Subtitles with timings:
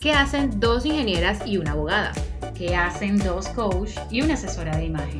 [0.00, 2.12] ¿Qué hacen dos ingenieras y una abogada?
[2.56, 5.18] ¿Qué hacen dos coach y una asesora de imagen?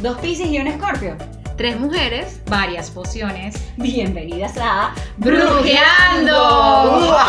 [0.00, 1.18] Dos Pisces y un Escorpio.
[1.58, 2.40] Tres mujeres.
[2.46, 3.54] Varias pociones.
[3.76, 7.18] Bienvenidas a ¡Brujeando!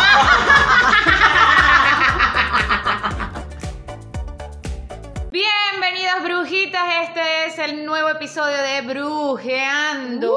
[5.33, 10.33] Bienvenidos brujitas, este es el nuevo episodio de Brujeando.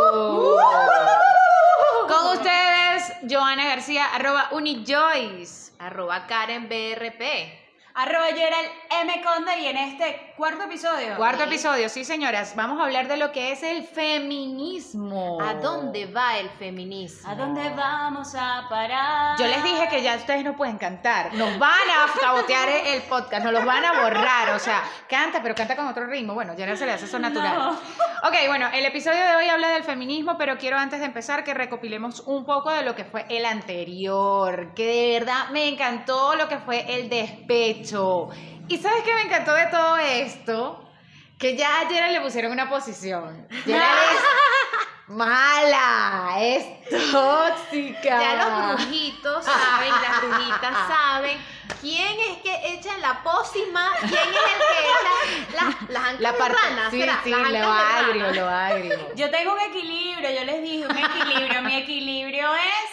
[2.08, 7.22] Con ustedes, Joana García, arroba Unijoyce, arroba Karen BRP.
[7.94, 9.22] Arroba Gerald M.
[9.22, 11.16] Conde y en este cuarto episodio.
[11.16, 15.38] Cuarto episodio, sí señoras, vamos a hablar de lo que es el feminismo.
[15.40, 17.28] ¿A dónde va el feminismo?
[17.28, 19.38] ¿A dónde vamos a parar?
[19.38, 21.34] Yo les dije que ya ustedes no pueden cantar.
[21.34, 24.50] Nos van a sabotear el podcast, nos los van a borrar.
[24.54, 26.34] O sea, canta, pero canta con otro ritmo.
[26.34, 27.58] Bueno, ya no se le hace eso natural.
[27.58, 27.70] No.
[28.28, 31.54] Ok, bueno, el episodio de hoy habla del feminismo, pero quiero antes de empezar que
[31.54, 36.48] recopilemos un poco de lo que fue el anterior, que de verdad me encantó lo
[36.48, 38.30] que fue el despecho.
[38.68, 40.84] ¿Y sabes qué me encantó de todo esto?
[41.38, 43.46] Que ya ayer le pusieron una posición.
[43.64, 44.22] Gerald es
[45.08, 46.64] mala, es
[47.12, 48.20] tóxica.
[48.20, 51.38] Ya los brujitos saben, las brujitas saben
[51.80, 56.32] quién es que echa la pócima, quién es el que echa las, las ancas La
[56.32, 57.20] de parte, rana, sí, ¿será?
[57.24, 59.14] sí, Las lo agrio, lo agrio.
[59.14, 61.62] Yo tengo un equilibrio, yo les dije, un equilibrio.
[61.62, 62.90] Mi equilibrio es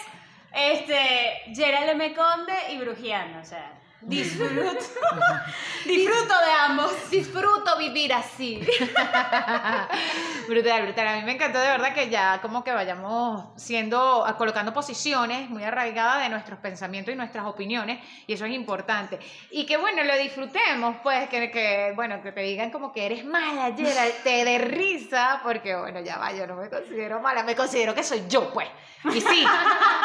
[0.77, 2.13] este Gerald M.
[2.13, 3.41] Conde y Brujiano.
[3.41, 3.71] O sea,
[4.05, 4.71] disfruto.
[5.85, 7.09] disfruto de ambos.
[7.09, 8.59] Disfruto vivir así.
[10.47, 11.07] brutal, brutal.
[11.07, 15.63] A mí me encantó de verdad que ya como que vayamos siendo, colocando posiciones muy
[15.63, 19.19] arraigadas de nuestros pensamientos y nuestras opiniones, y eso es importante.
[19.51, 23.25] Y que bueno, lo disfrutemos, pues, que, que bueno, que te digan como que eres
[23.25, 27.55] mala, Gerald, te de risa, porque bueno, ya va, yo no me considero mala, me
[27.55, 28.67] considero que soy yo, pues.
[29.13, 29.45] Y sí,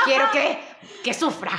[0.05, 0.59] quiero que,
[1.03, 1.53] que sufra.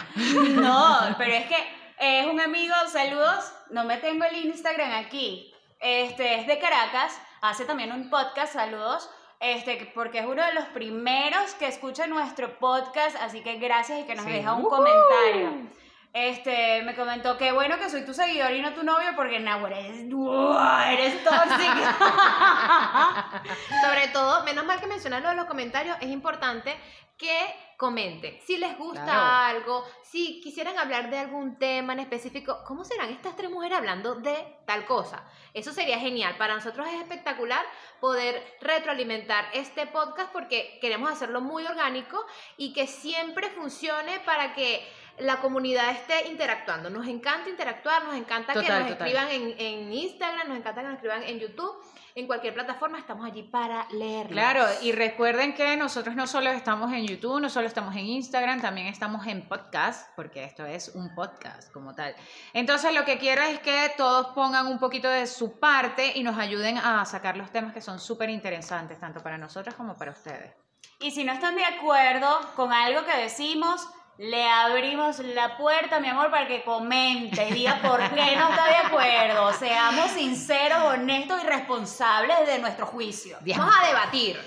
[0.52, 3.53] No, pero es que es un amigo, saludos.
[3.69, 5.53] No me tengo el Instagram aquí.
[5.80, 9.09] Este es de Caracas, hace también un podcast, saludos.
[9.39, 14.03] Este, porque es uno de los primeros que escucha nuestro podcast, así que gracias y
[14.03, 14.31] que nos Sí.
[14.31, 15.69] deja un comentario.
[16.13, 19.79] Este, me comentó que bueno que soy tu seguidor y no tu novio porque Nahuara
[19.79, 21.95] eres, eres tóxica.
[23.88, 26.78] Sobre todo, menos mal que mencionan lo de los comentarios, es importante
[27.18, 28.40] que comenten.
[28.46, 29.58] Si les gusta Claro.
[29.58, 34.14] algo, si quisieran hablar de algún tema en específico, ¿cómo serán estas tres mujeres hablando
[34.14, 34.36] de
[34.68, 35.28] tal cosa?
[35.56, 36.38] Eso sería genial.
[36.38, 37.66] Para nosotros es espectacular
[38.00, 42.24] poder retroalimentar este podcast porque queremos hacerlo muy orgánico
[42.56, 44.88] y que siempre funcione para que
[45.18, 46.92] la comunidad esté interactuando.
[46.92, 48.92] Nos encanta interactuar, nos encanta que nos total.
[48.92, 51.74] escriban en, en Instagram, nos encanta que nos escriban en YouTube,
[52.16, 54.31] en cualquier plataforma, estamos allí para leerlos.
[54.31, 58.61] Claro, y recuerden que nosotros no solo estamos en YouTube, no solo estamos en Instagram,
[58.61, 62.16] también estamos en podcast, porque esto es un podcast como tal.
[62.53, 66.38] Entonces lo que quiero es que todos pongan un poquito de su parte y nos
[66.38, 70.53] ayuden a sacar los temas que son súper interesantes, tanto para nosotros como para ustedes.
[71.00, 73.88] Y si no están de acuerdo con algo que decimos,
[74.21, 78.67] le abrimos la puerta, mi amor, para que comente y diga por qué no está
[78.67, 79.51] de acuerdo.
[79.53, 83.39] Seamos sinceros, honestos y responsables de nuestro juicio.
[83.41, 84.39] Vamos a debatir.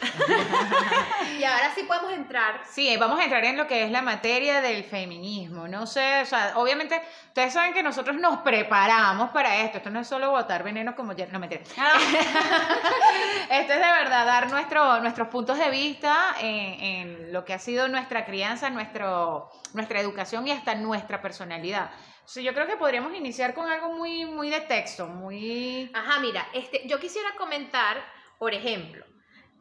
[1.41, 2.61] y ahora sí podemos entrar.
[2.71, 5.67] Sí, vamos a entrar en lo que es la materia del feminismo.
[5.67, 9.79] No sé, o sea, obviamente, ustedes saben que nosotros nos preparamos para esto.
[9.79, 11.27] Esto no es solo botar veneno como ya.
[11.27, 11.63] No, mentira.
[13.51, 17.59] Esto es de verdad dar nuestro, nuestros puntos de vista en, en lo que ha
[17.59, 21.91] sido nuestra crianza, nuestro, nuestra educación y hasta nuestra personalidad.
[22.25, 25.91] O sea, yo creo que podríamos iniciar con algo muy, muy de texto, muy...
[25.93, 28.03] Ajá, mira, este, yo quisiera comentar,
[28.39, 29.05] por ejemplo,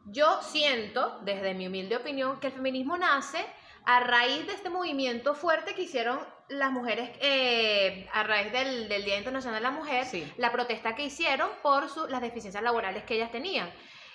[0.06, 3.44] yo siento, desde mi humilde opinión, que el feminismo nace
[3.84, 9.04] a raíz de este movimiento fuerte que hicieron las mujeres eh, a raíz del, del
[9.04, 10.30] Día Internacional de la Mujer, Sí.
[10.36, 13.70] la protesta que hicieron por su- las deficiencias laborales que ellas tenían.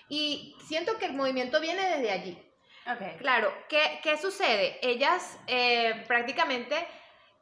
[0.10, 2.38] Y siento que el movimiento viene desde allí.
[3.20, 4.80] Claro, ¿qué, qué sucede?
[4.82, 6.88] Ellas eh, prácticamente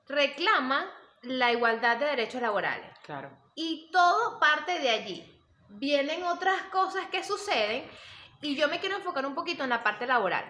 [0.08, 0.86] reclaman
[1.22, 2.90] la igualdad de derechos laborales.
[3.04, 3.30] Claro.
[3.56, 5.42] Y todo parte de allí.
[5.70, 7.90] Vienen otras cosas que suceden
[8.42, 10.46] y yo me quiero enfocar un poquito en la parte laboral.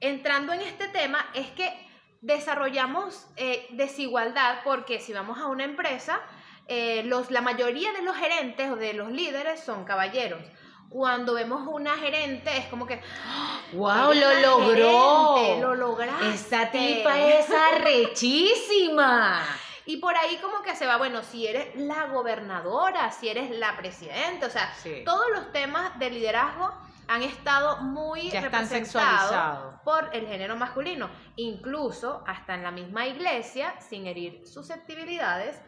[0.00, 1.72] Entrando en este tema es que
[2.20, 6.20] desarrollamos eh, desigualdad porque si vamos a una empresa,
[6.68, 10.42] eh, los, la mayoría de los gerentes o de los líderes son caballeros.
[10.88, 13.00] Cuando vemos una gerente es como que
[13.72, 14.12] ¡Wow!
[14.12, 15.36] "Eres ¡Lo logró!
[15.36, 16.28] gerente, lo lograste.
[16.28, 19.42] Esta tipa es arrechísima.
[19.84, 23.76] Y por ahí como que se va, bueno, si eres la gobernadora, si eres la
[23.76, 25.02] presidenta, o sea, Sí.
[25.04, 26.72] todos los temas de liderazgo
[27.08, 29.74] han estado muy representados sexualizados.
[29.84, 31.08] por el género masculino.
[31.36, 35.60] Incluso hasta en la misma iglesia, sin herir susceptibilidades,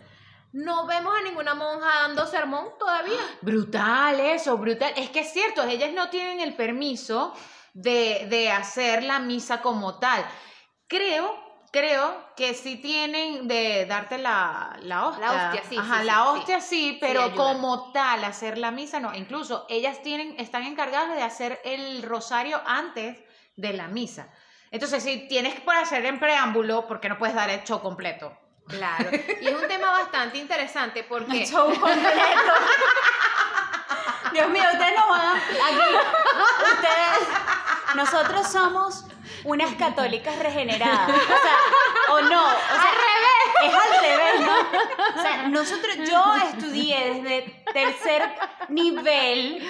[0.53, 3.21] no vemos a ninguna monja dando sermón todavía.
[3.43, 4.93] Brutal eso, brutal.
[4.97, 7.35] Es que es cierto, ellas no tienen el permiso
[7.75, 10.25] de, de hacer la misa como tal.
[10.87, 11.39] Creo,
[11.71, 15.27] creo que sí tienen de darte la, la hostia.
[15.27, 19.01] La hostia, sí, Ajá, sí, la sí, hostia sí, pero como tal, hacer la misa
[19.01, 19.15] no.
[19.15, 23.19] Incluso ellas tienen, están encargadas de hacer el rosario antes
[23.57, 24.33] de la misa.
[24.71, 28.48] Entonces, si tienes por hacer en preámbulo, porque no puedes dar el show completo?
[28.69, 29.11] Claro.
[29.41, 31.43] Y es un tema bastante interesante porque...
[31.43, 32.53] El show completo.
[34.33, 35.37] Dios mío, ustedes no van.
[35.37, 35.97] Aquí,
[36.73, 37.29] ustedes...
[37.95, 39.05] Nosotros somos
[39.45, 41.09] unas católicas regeneradas.
[41.09, 41.57] O sea,
[42.11, 42.47] o no.
[42.47, 42.93] O sea,
[43.65, 45.19] Es al revés, ¿no?
[45.19, 48.23] O sea, nosotros, yo estudié desde tercer
[48.69, 49.63] nivel,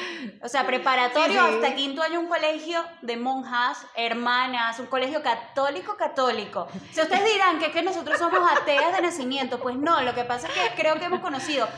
[0.43, 1.55] o sea, preparatorio Sí, sí.
[1.55, 6.69] hasta quinto año, un colegio de monjas, hermanas, un colegio católico, católico.
[6.93, 10.25] Si ustedes dirán que es que nosotros somos ateas de nacimiento, pues no, lo que
[10.25, 11.69] pasa es que creo que hemos conocido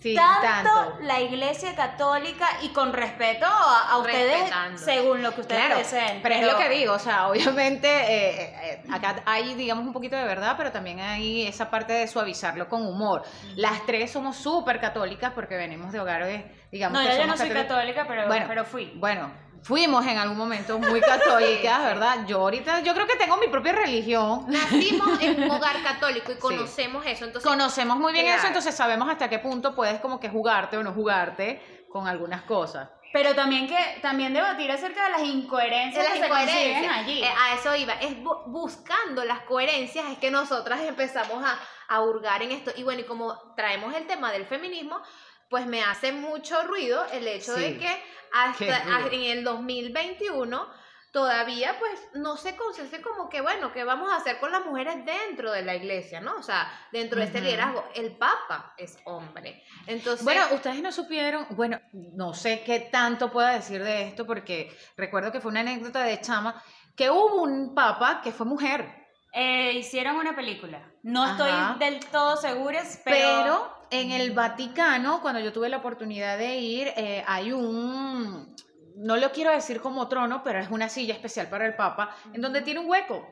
[0.00, 0.98] Sí, tanto, tanto.
[1.02, 4.78] la iglesia católica y con respeto a, a ustedes Respetando.
[4.78, 6.20] según lo que ustedes Claro, deseen.
[6.22, 10.14] pero es lo que digo, o sea, obviamente eh, eh, acá hay, digamos, un poquito
[10.16, 13.22] de verdad, pero también hay esa parte de suavizarlo con humor.
[13.56, 17.36] Las tres somos súper católicas porque venimos de hogares, digamos, No, que yo ya no
[17.36, 18.92] somos soy católica, pero, Bueno, pero fui.
[18.96, 19.32] Bueno,
[19.62, 22.26] fuimos en algún momento muy católicas, ¿verdad?
[22.26, 24.44] Yo ahorita, yo creo que tengo mi propia religión.
[24.48, 27.24] Nacimos en un hogar católico y conocemos eso.
[27.24, 28.38] Entonces, Conocemos muy bien Claro.
[28.38, 32.42] eso, entonces sabemos hasta qué punto puedes como que jugarte o no jugarte con algunas
[32.42, 32.88] cosas.
[33.10, 36.52] Pero también que también debatir acerca de las incoherencias las que se consiguen
[36.84, 36.96] incoherencias.
[36.98, 37.22] allí.
[37.22, 37.94] Eh, a eso iba.
[37.94, 41.58] Es bu- buscando las coherencias es que nosotras empezamos a,
[41.88, 42.70] a hurgar en esto.
[42.76, 45.00] Y bueno, y como traemos el tema del feminismo,
[45.50, 47.60] pues me hace mucho ruido el hecho Sí.
[47.62, 48.02] de que
[48.32, 50.68] hasta en el 2021
[51.10, 55.04] todavía pues no se concience como que bueno, ¿qué vamos a hacer con las mujeres
[55.06, 56.36] dentro de la iglesia, no?
[56.36, 59.64] O sea, dentro de este liderazgo, el papa es hombre.
[59.86, 64.76] Entonces, Bueno, ustedes no supieron, bueno, no sé qué tanto pueda decir de esto porque
[64.98, 66.62] recuerdo que fue una anécdota de Chama
[66.94, 70.90] que hubo un papa que fue mujer, Eh, hicieron una película.
[71.02, 71.32] No Ajá.
[71.76, 73.16] estoy del todo segura, pero...
[73.16, 78.54] pero en el Vaticano, cuando yo tuve la oportunidad de ir, eh, hay un,
[78.96, 82.40] no lo quiero decir como trono, pero es una silla especial para el papa, en
[82.40, 83.26] donde tiene un hueco.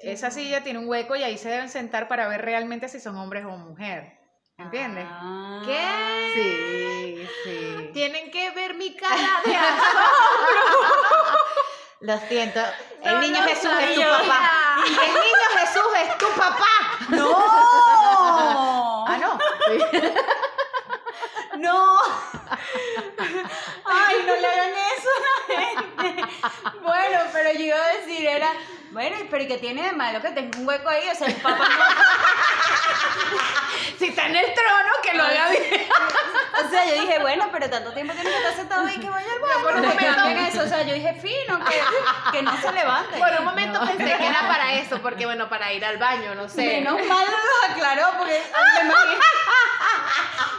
[0.00, 3.16] Esa silla tiene un hueco y ahí se deben sentar para ver realmente si son
[3.16, 4.16] hombres o mujer.
[4.56, 5.04] ¿Entiendes?
[5.08, 5.62] Ah.
[5.64, 6.32] ¿Qué?
[6.34, 7.90] Sí, sí.
[7.92, 9.56] tienen que ver mi cara de
[12.06, 12.60] Lo siento.
[13.02, 14.78] El niño Jesús es tu papá.
[14.84, 16.66] El niño Jesús es tu papá.
[17.08, 17.67] ¡No!
[19.68, 19.78] Sí.
[21.58, 21.98] ¡No!
[23.84, 25.26] ¡Ay, no le hagan eso a la
[26.04, 26.22] gente!
[26.82, 28.48] Bueno, pero yo iba a decir, era...
[28.90, 31.06] Bueno, pero ¿y qué tiene de malo que tenga un hueco ahí?
[31.10, 31.64] O sea, el papá no...
[33.98, 35.86] Si está en el trono, que lo haga bien.
[36.64, 39.28] O sea, yo dije, bueno, pero tanto tiempo tiene que estar sentado ahí que vaya
[39.32, 39.62] al baño.
[39.62, 40.62] por un momento- cambien eso.
[40.62, 41.80] O sea, yo dije, fino, que,
[42.32, 43.18] que no se levante.
[43.18, 46.48] Por un momento pensé que era para eso, porque bueno, para ir al baño, no
[46.48, 46.62] sé.
[46.80, 48.42] Menos mal lo aclaró, porque
[48.74, 49.20] me imagino,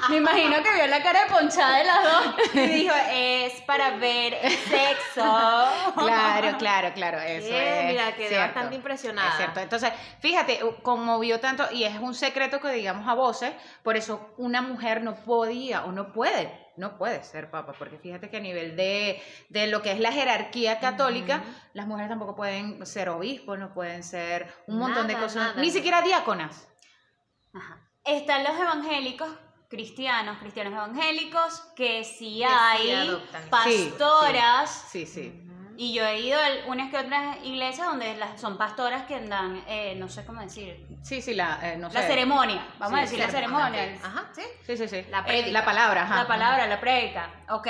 [0.09, 3.91] me imagino que vio la cara de ponchada de las dos y dijo, es para
[3.97, 4.37] ver
[4.69, 5.23] sexo.
[5.95, 7.19] Claro, claro, claro.
[7.19, 7.85] Eso es.
[7.85, 8.45] mira, quedé cierto.
[8.45, 9.29] bastante impresionada.
[9.29, 9.59] Es cierto.
[9.59, 14.33] Entonces, fíjate, como vio tanto, y es un secreto que digamos a voces, por eso
[14.37, 18.41] una mujer no podía o no puede, no puede ser papa, porque fíjate que a
[18.41, 21.43] nivel de, de lo que es la jerarquía católica,
[21.73, 25.61] las mujeres tampoco pueden ser obispos, no pueden ser un montón de cosas, nada.
[25.61, 26.67] ni siquiera diáconas.
[27.53, 27.88] Ajá.
[28.17, 29.29] Están los evangélicos,
[29.69, 33.21] cristianos, cristianos evangélicos, que sí sí hay.
[33.65, 34.85] Sí, pastoras.
[34.91, 35.45] Sí, sí.
[35.77, 39.63] Y yo he ido a unas que otras iglesias donde las, son pastoras que dan,
[39.65, 42.07] eh, no sé cómo decir, Sí, sí, la, eh, no la sé.
[42.07, 42.67] ceremonia.
[42.79, 43.97] Vamos a decir la ceremonia.
[44.03, 44.25] Ajá.
[44.33, 44.41] ¿Sí?
[44.65, 45.05] Sí, sí, sí.
[45.09, 46.15] La Eh, la palabra, ajá.
[46.17, 47.29] La palabra, la prédica.
[47.49, 47.67] Ok.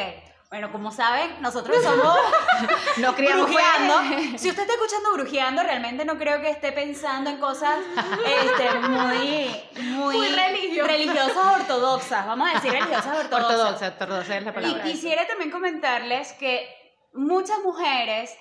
[0.50, 2.18] Bueno, como saben, nosotros somos
[2.98, 4.38] No criamos brujeando.
[4.40, 7.78] Si usted está escuchando brujeando, realmente no creo que esté pensando en cosas
[8.26, 9.64] este, muy,
[9.94, 11.62] muy, Muy religiosas.
[11.62, 12.26] ortodoxas.
[12.26, 13.52] Vamos a decir religiosas ortodoxas.
[13.60, 14.84] Ortodoxa, ortodoxa es la Y palabra.
[14.84, 16.68] quisiera también comentarles que
[17.14, 18.36] muchas mujeres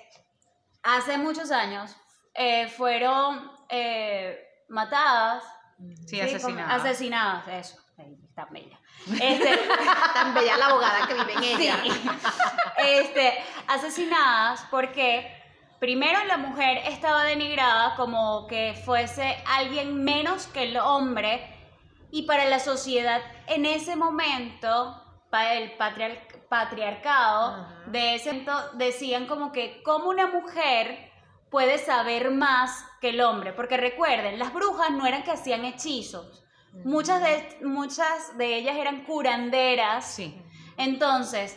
[0.82, 1.94] hace muchos años
[2.32, 4.38] eh, fueron eh,
[4.70, 5.44] matadas.
[6.06, 6.80] Sí, como- asesinadas.
[6.80, 7.78] Asesinadas, eso.
[8.28, 8.77] Está bella.
[9.20, 9.58] Este,
[10.14, 11.76] Tan bella la abogada que vive en ella.
[11.82, 11.90] Sí.
[12.78, 13.34] Este,
[13.66, 15.34] asesinadas porque
[15.80, 21.54] primero la mujer estaba denigrada como que fuese alguien menos que el hombre
[22.10, 27.82] y para la sociedad en ese momento, para el patriar- patriarcado Ajá.
[27.86, 31.10] de ese momento decían como que cómo una mujer
[31.50, 36.44] puede saber más que el hombre, porque recuerden, las brujas no eran que hacían hechizos,
[36.84, 40.40] muchas de, muchas de ellas eran curanderas, Sí.
[40.76, 41.56] entonces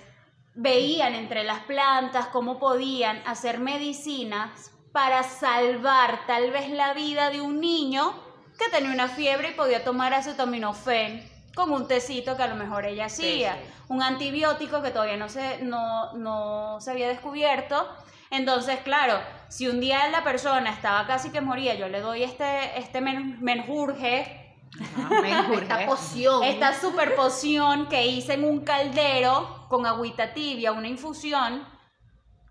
[0.55, 7.39] veían entre las plantas cómo podían hacer medicinas para salvar tal vez la vida de
[7.41, 8.13] un niño
[8.59, 11.23] que tenía una fiebre y podía tomar acetaminofén
[11.55, 13.59] con un tecito que a lo mejor ella hacía, sí.
[13.89, 17.87] un antibiótico que todavía no se, no, no se había descubierto.
[18.29, 22.77] Entonces, claro, si un día la persona estaba casi que moría, yo le doy este,
[22.79, 24.40] este men- menjurje,
[24.79, 25.63] Ajá, me enjurge.
[25.63, 26.43] Esta poción.
[26.43, 31.67] esta super poción que hice en un caldero con agüita tibia, una infusión.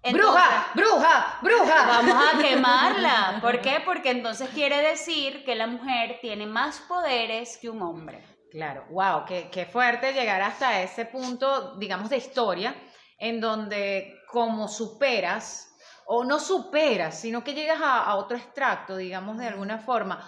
[0.03, 0.67] Entonces, ¡Bruja!
[0.75, 1.39] ¡Bruja!
[1.43, 1.87] ¡Bruja!
[1.87, 3.39] Vamos a quemarla.
[3.41, 3.83] ¿Por qué?
[3.85, 8.25] Porque entonces quiere decir que la mujer tiene más poderes que un hombre.
[8.51, 12.75] Claro, wow, qué, qué fuerte llegar hasta ese punto, digamos, de historia,
[13.19, 19.39] en donde como superas, o no superas, sino que llegas a, a otro extracto, digamos,
[19.39, 20.19] de alguna forma,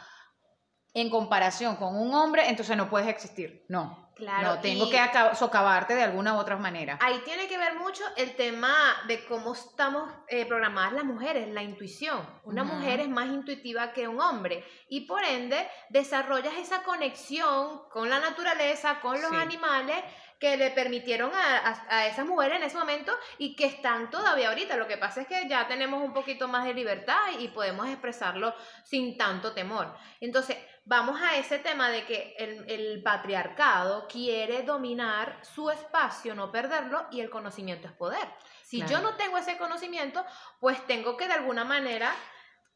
[0.94, 3.64] en comparación con un hombre, entonces no puedes existir.
[3.68, 4.00] No.
[4.14, 4.98] Claro, No, tengo que
[5.34, 6.98] socavarte de alguna u otra manera.
[7.00, 8.72] Ahí tiene que ver mucho el tema
[9.08, 12.20] de cómo estamos eh, programadas las mujeres, la intuición.
[12.44, 18.10] Una mujer es más intuitiva que un hombre y por ende desarrollas esa conexión con
[18.10, 19.36] la naturaleza, con los Sí.
[19.36, 19.96] animales
[20.38, 24.48] que le permitieron a, a- a esas mujeres en ese momento y que están todavía
[24.50, 24.76] ahorita.
[24.76, 28.52] Lo que pasa es que ya tenemos un poquito más de libertad y podemos expresarlo
[28.84, 29.94] sin tanto temor.
[30.20, 36.50] Entonces, vamos a ese tema de que el, el patriarcado quiere dominar su espacio, no
[36.50, 38.28] perderlo, y el conocimiento es poder.
[38.64, 40.24] Si yo no tengo ese conocimiento,
[40.58, 42.12] pues tengo que de alguna manera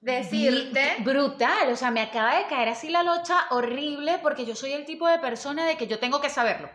[0.00, 0.96] decirte...
[1.00, 4.84] Brutal, o sea, me acaba de caer así la locha horrible porque yo soy el
[4.84, 6.68] tipo de persona de que yo tengo que saberlo,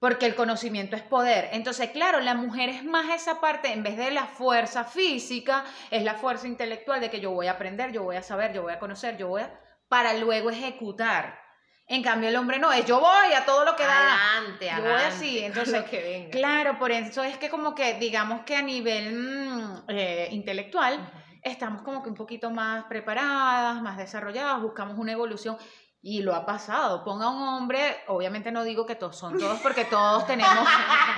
[0.00, 1.48] porque el conocimiento es poder.
[1.52, 6.02] Entonces, claro, la mujer es más esa parte, en vez de la fuerza física, es
[6.02, 8.72] la fuerza intelectual de que yo voy a aprender, yo voy a saber, yo voy
[8.72, 9.60] a conocer, yo voy a...
[9.88, 11.46] para luego ejecutar.
[11.88, 14.38] En cambio, el hombre no, es yo voy a todo lo que da.
[14.38, 16.30] Adelante, Yo voy así, entonces, lo que venga.
[16.30, 21.12] Claro, por eso es que como que, digamos que a nivel mm, eh, intelectual,
[21.42, 25.56] estamos como que un poquito más preparadas, más desarrolladas, buscamos una evolución
[26.02, 27.04] y lo ha pasado.
[27.04, 30.68] Ponga un hombre, obviamente no digo que todos son todos porque todos tenemos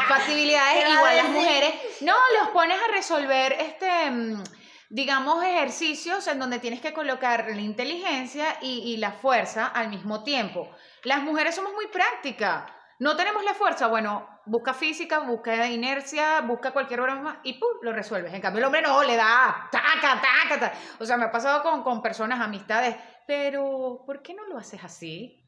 [0.06, 1.75] facilidades, ¿Qué va a igual las mujeres.
[2.02, 4.10] No, los pones a resolver este...
[4.10, 4.42] mm,
[4.90, 10.23] digamos, ejercicios en donde tienes que colocar la inteligencia y, y la fuerza al mismo
[10.25, 10.71] tiempo.
[11.04, 12.71] Las mujeres somos muy prácticas.
[13.00, 17.68] No tenemos la fuerza, bueno, busca física, busca inercia, busca cualquier broma y ¡pum!
[17.83, 18.35] lo resuelves.
[18.35, 20.73] En cambio, el hombre no, le da taca, taca, taca.
[20.99, 24.83] O sea, me ha pasado con, con personas, amistades, pero ¿por qué no lo haces
[24.83, 25.45] así?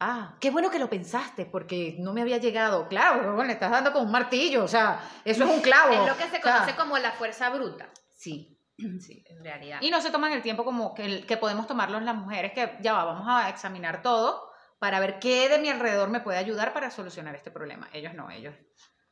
[0.00, 2.88] Ah, qué bueno que lo pensaste, porque no me había llegado.
[2.88, 5.92] Claro, bueno, le estás dando con un martillo, o sea, eso es un clavo.
[5.92, 8.57] Es lo que se O sea, conoce como la fuerza bruta, Sí,
[9.00, 9.24] sí.
[9.28, 9.78] en realidad.
[9.82, 12.92] Y no se toman el tiempo como que, que podemos tomarlos las mujeres, que ya
[12.92, 16.90] va, vamos a examinar todo para ver qué de mi alrededor me puede ayudar para
[16.90, 17.88] solucionar este problema.
[17.92, 18.54] Ellos no, ellos.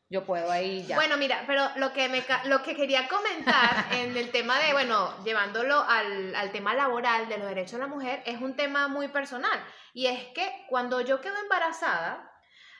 [0.08, 0.94] Yo puedo ahí ya.
[0.94, 5.12] Bueno, mira, pero lo que, me, lo que quería comentar en el tema de, bueno,
[5.25, 9.08] llevándolo al, al tema laboral de los derechos de la mujer, es un tema muy
[9.08, 9.58] personal.
[9.92, 12.30] Y es que cuando yo quedo embarazada,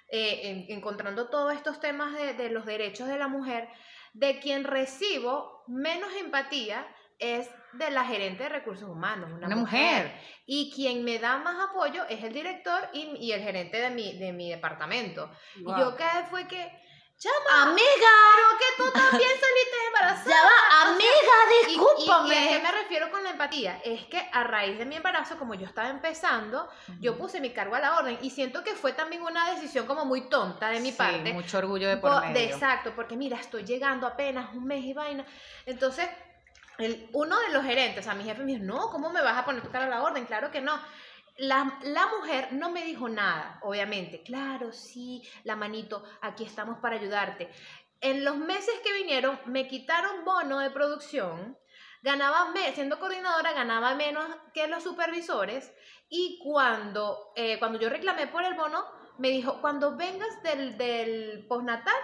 [0.09, 3.69] eh, en- encontrando todos estos temas de, de los derechos de la mujer,
[4.19, 6.87] de quien recibo menos empatía
[7.19, 10.19] es de la gerente de recursos humanos, una, Una mujer.
[10.47, 14.19] Y quien me da más apoyo es el director y, y el gerente de mi,
[14.19, 15.31] de mi departamento.
[15.57, 16.73] Y yo quedé fue que,
[17.19, 20.31] chama, Amiga, pero que tú también saliste embarazada.
[20.31, 21.07] ya va, amiga,
[21.51, 22.35] Y- y- discúlpame.
[22.35, 23.81] ¿Y, a qué me refiero con la empatía?
[23.85, 26.69] Es que a raíz de mi embarazo, como yo estaba empezando,
[27.01, 30.05] yo puse mi cargo a la orden y siento que fue también una decisión como
[30.05, 31.33] muy tonta de mi Sí, parte.
[31.33, 32.35] mucho orgullo de por Po- medio.
[32.35, 35.25] de- exacto, porque mira, estoy llegando apenas un mes y vaina.
[35.67, 36.09] Entonces,
[36.79, 39.45] el, uno de los gerentes, a mi jefe me dijo, no, ¿cómo me vas a
[39.45, 40.25] poner tu cara a la orden?
[40.27, 40.79] Claro que no.
[41.39, 44.23] La, la mujer no me dijo nada, obviamente.
[44.23, 47.51] Claro, sí, la manito, aquí estamos para ayudarte.
[48.01, 51.59] En los meses que vinieron, me quitaron bono de producción,
[52.07, 55.75] ganaba, siendo coordinadora, ganaba menos que los supervisores,
[56.09, 58.85] y cuando, eh, cuando yo reclamé por el bono,
[59.19, 61.97] me dijo, cuando vengas del, del postnatal,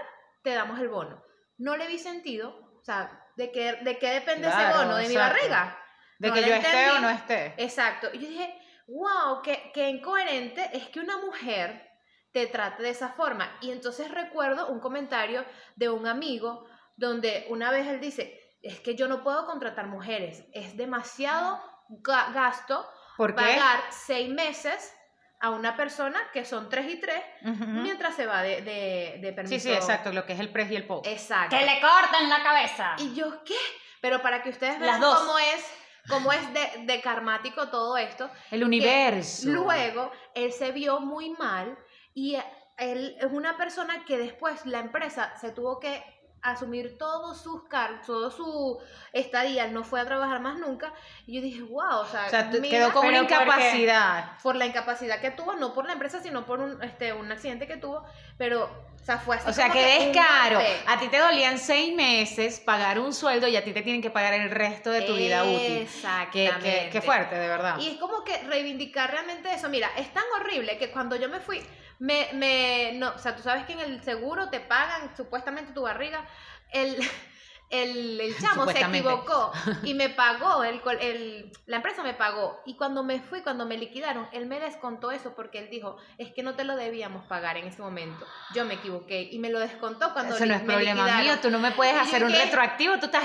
[0.43, 1.23] te damos el bono.
[1.57, 2.49] No le vi sentido,
[2.81, 4.97] o sea, ¿de qué, de qué depende ese bono?
[4.97, 5.79] ¿De mi barriga?
[6.19, 7.55] De no que yo esté o no esté.
[7.59, 8.09] Exacto.
[8.13, 11.89] Y yo dije, wow, qué, qué incoherente es que una mujer
[12.33, 13.57] te trate de esa forma.
[13.61, 15.45] Y entonces recuerdo un comentario
[15.77, 16.67] de un amigo
[16.97, 22.33] donde una vez él dice, es que yo no puedo contratar mujeres, es demasiado ga-
[22.33, 23.43] gasto ¿Por qué?
[23.43, 24.95] pagar seis meses
[25.41, 29.55] a una persona que son tres y tres mientras se va de, de, de permiso.
[29.55, 31.07] Sí, sí, exacto, lo que es el pre y el post.
[31.09, 31.57] Exacto.
[31.57, 32.95] Que le cortan la cabeza.
[32.99, 33.57] Y yo, ¿qué?
[34.01, 35.19] Pero para que ustedes Las vean dos.
[35.19, 35.67] cómo es,
[36.09, 39.49] cómo es de, de karmático todo esto, El universo.
[39.49, 41.77] luego él se vio muy mal
[42.15, 42.37] y
[42.79, 46.05] él es una persona que después la empresa se tuvo que
[46.43, 48.79] asumir todos sus cargos, todo su
[49.13, 50.93] estadía, no fue a trabajar más nunca.
[51.27, 54.33] Y yo dije, wow, o sea, O sea, tú- mira, quedó con una incapacidad.
[54.43, 57.67] por la incapacidad que tuvo, no por la empresa, sino por un, este, un accidente
[57.67, 58.05] que tuvo,
[58.39, 58.65] pero,
[59.01, 59.49] o sea, fue así.
[59.49, 60.57] O sea, que un es caro.
[60.57, 60.77] golpe.
[60.87, 64.11] A ti te dolían seis meses pagar un sueldo y a ti te tienen que
[64.11, 65.59] pagar el resto de tu vida útil.
[65.67, 66.61] Qué, Exactamente.
[66.63, 67.79] qué- qué fuerte, de verdad.
[67.79, 69.69] Y es como que reivindicar realmente eso.
[69.69, 71.63] Mira, es tan horrible que cuando yo me fui,
[72.03, 75.83] me, me, no, o sea, tú sabes que en el seguro te pagan supuestamente tu
[75.83, 76.27] barriga.
[76.73, 76.97] El,
[77.71, 79.53] el, el chamo se equivocó
[79.85, 82.61] y me pagó, el, el, la empresa me pagó.
[82.67, 86.33] Y cuando me fui, cuando me liquidaron, él me descontó eso porque él dijo, es
[86.33, 88.27] que no te lo debíamos pagar en ese momento.
[88.53, 91.25] Yo me equivoqué y me lo descontó cuando Eso no es me problema liquidaron.
[91.25, 93.23] mío, tú no me puedes hacer un retroactivo, tú estás.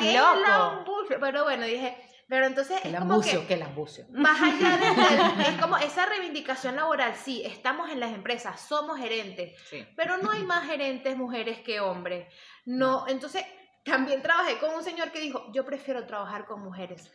[1.20, 4.06] Pero bueno, dije, pero entonces es como que lambucio, qué lambucio.
[4.12, 8.98] más allá de del- es como esa reivindicación laboral, sí, estamos en las empresas, somos
[9.00, 9.86] gerentes, Sí.
[9.96, 12.28] pero no hay más gerentes mujeres que hombres.
[12.66, 13.44] No, entonces
[13.84, 17.12] también trabajé con un señor que dijo, yo prefiero trabajar con mujeres.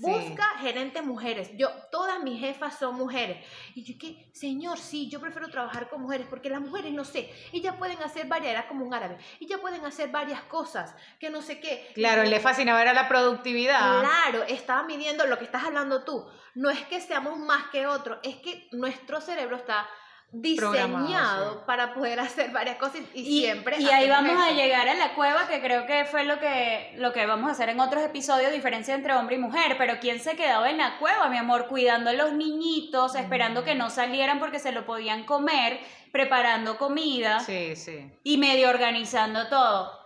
[0.00, 1.50] Busca gerentes mujeres.
[1.56, 3.44] Yo, todas mis jefas son mujeres.
[3.74, 4.30] Y yo, ¿qué?
[4.32, 8.26] Señor, sí, yo prefiero trabajar con mujeres porque las mujeres, no sé, ellas pueden hacer
[8.26, 11.90] varias, era como un árabe, ellas pueden hacer varias cosas, que no sé qué.
[11.94, 14.00] Claro, Y- le fascinaba era la productividad.
[14.00, 16.26] Claro, estaba midiendo lo que estás hablando tú.
[16.54, 19.86] No es que seamos más que otros, es que nuestro cerebro está
[20.32, 23.76] Diseñado para poder hacer varias cosas y, Y, siempre.
[23.78, 27.12] y ahí vamos a llegar a la cueva, que creo que fue lo que, lo
[27.12, 29.76] que vamos a hacer en otros episodios, diferencia entre hombre y mujer.
[29.78, 31.66] Pero ¿quién se quedaba en la cueva, mi amor?
[31.68, 35.78] Cuidando a los niñitos, esperando que no salieran porque se lo podían comer,
[36.12, 38.10] preparando comida Sí, sí.
[38.24, 40.00] y medio organizando todo.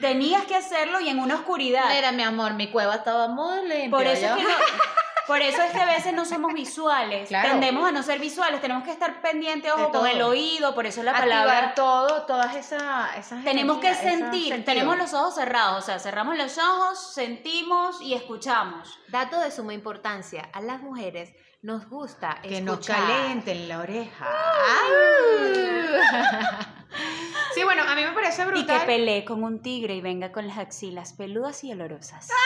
[0.00, 1.84] Tenías que hacerlo y en una oscuridad.
[1.94, 3.90] Mira, mi amor, mi cueva estaba muy limpia.
[3.90, 4.48] Por eso, es que no-
[5.30, 7.28] por eso es que a veces no somos visuales.
[7.28, 7.50] Claro.
[7.50, 8.60] Tendemos a no ser visuales.
[8.60, 10.06] Tenemos que estar pendientes, De ojo, con todo.
[10.06, 10.74] el oído.
[10.74, 11.74] Por eso la Activar palabra.
[11.74, 14.64] todo, todas esas, esas Tenemos que sentir.
[14.64, 15.78] Tenemos los ojos cerrados.
[15.84, 18.98] O sea, cerramos los ojos, sentimos y escuchamos.
[19.08, 23.00] Dato de suma importancia: a las mujeres nos gusta que nos escuchar.
[23.06, 24.26] calienten la oreja.
[27.54, 28.86] sí, bueno, a mí me parece Y que brutal.
[28.86, 32.28] pelee con un tigre y venga con las axilas peludas y olorosas.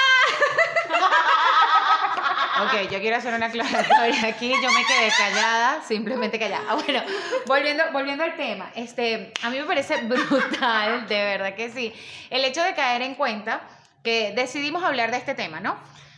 [2.62, 4.50] Ok, yo quiero hacer una aclaratoria aquí.
[4.50, 6.64] Yo me quedé callada, simplemente callada.
[6.68, 7.02] Ah, Bueno,
[7.46, 11.92] volviendo, volviendo al tema, este, a mí me parece brutal, de verdad que sí,
[12.30, 13.62] el hecho de caer en cuenta
[14.02, 15.76] que decidimos hablar de este tema, ¿no?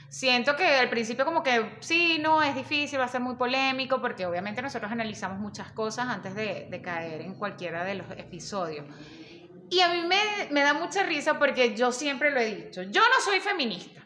[0.08, 4.00] Siento que al principio como que sí, no, es difícil, va a ser muy polémico,
[4.00, 8.86] porque obviamente nosotros analizamos muchas cosas antes de, de caer en cualquiera de los episodios.
[9.68, 10.16] Y a mí me,
[10.52, 14.05] me da mucha risa porque yo siempre lo he dicho, yo no soy feminista.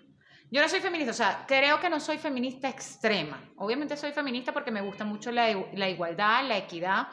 [0.52, 3.40] Yo no soy feminista, o sea, creo que no soy feminista extrema.
[3.56, 7.06] Obviamente soy feminista porque me gusta mucho la, i- la igualdad, la equidad,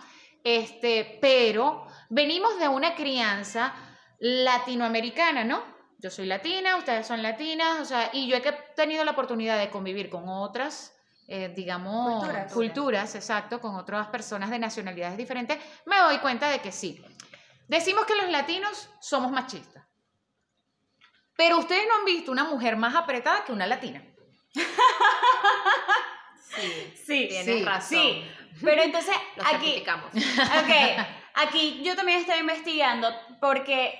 [0.43, 3.73] este, pero venimos de una crianza
[4.19, 5.61] latinoamericana, ¿no?
[5.99, 8.41] Yo soy latina, ustedes son latinas, o sea, y yo he
[8.75, 10.93] tenido la oportunidad de convivir con otras,
[11.27, 12.53] eh, digamos, Culturas.
[12.53, 17.03] culturas, exacto, con otras personas de nacionalidades diferentes, me doy cuenta de que sí.
[17.67, 19.86] Decimos que los latinos somos machistas.
[21.37, 24.03] Pero ustedes no han visto una mujer más apretada que una latina.
[26.49, 27.99] Sí, Sí, tienes sí, razón.
[27.99, 28.23] Sí,
[28.63, 30.11] pero entonces aquí, certificamos.
[30.13, 33.93] ok, aquí yo también estoy investigando porque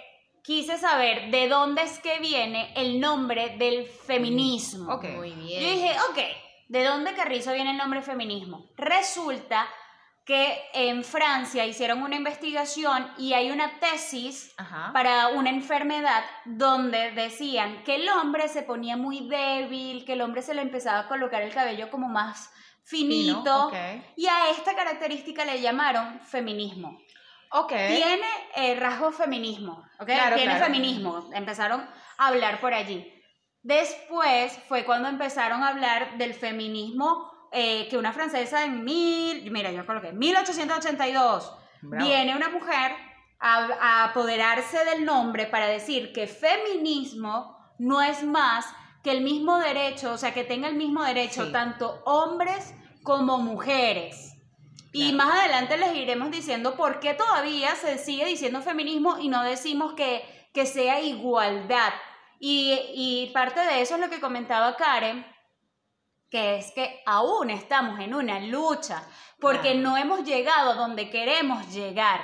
[0.44, 4.92] quise saber de dónde es que viene el nombre del feminismo.
[4.94, 5.04] Ok.
[5.16, 5.62] Muy bien.
[5.62, 6.18] Yo dije, ok,
[6.70, 8.66] ¿de dónde Carrizo viene el nombre feminismo?
[8.78, 9.68] Resulta
[10.28, 14.92] que en Francia hicieron una investigación y hay una tesis Ajá.
[14.92, 20.42] para una enfermedad donde decían que el hombre se ponía muy débil, que el hombre
[20.42, 22.52] se le empezaba a colocar el cabello como más
[22.84, 23.70] finito.
[23.70, 24.04] Fino.
[24.18, 27.00] Y a esta característica le llamaron feminismo.
[27.52, 27.70] Ok.
[27.70, 30.08] Tiene eh, rasgos feminismo, ¿ok?
[30.08, 30.66] Claro, Tiene claro.
[30.66, 31.30] feminismo.
[31.32, 33.14] Empezaron a hablar por allí.
[33.62, 39.72] Después fue cuando empezaron a hablar del feminismo eh, que una francesa en mil, mira,
[39.72, 42.06] yo coloqué 1882 Bravo.
[42.06, 42.92] viene una mujer
[43.40, 48.66] a, a apoderarse del nombre para decir que feminismo no es más
[49.04, 51.52] que el mismo derecho, o sea, que tenga el mismo derecho Sí.
[51.52, 54.34] tanto hombres como mujeres.
[54.94, 59.44] Y más adelante les iremos diciendo por qué todavía se sigue diciendo feminismo y no
[59.44, 61.94] decimos que, que sea igualdad.
[62.40, 65.26] Y, y parte de eso es lo que comentaba Karen,
[66.30, 69.04] que es que aún estamos en una lucha,
[69.40, 69.80] porque Claro.
[69.90, 72.22] no hemos llegado donde queremos llegar.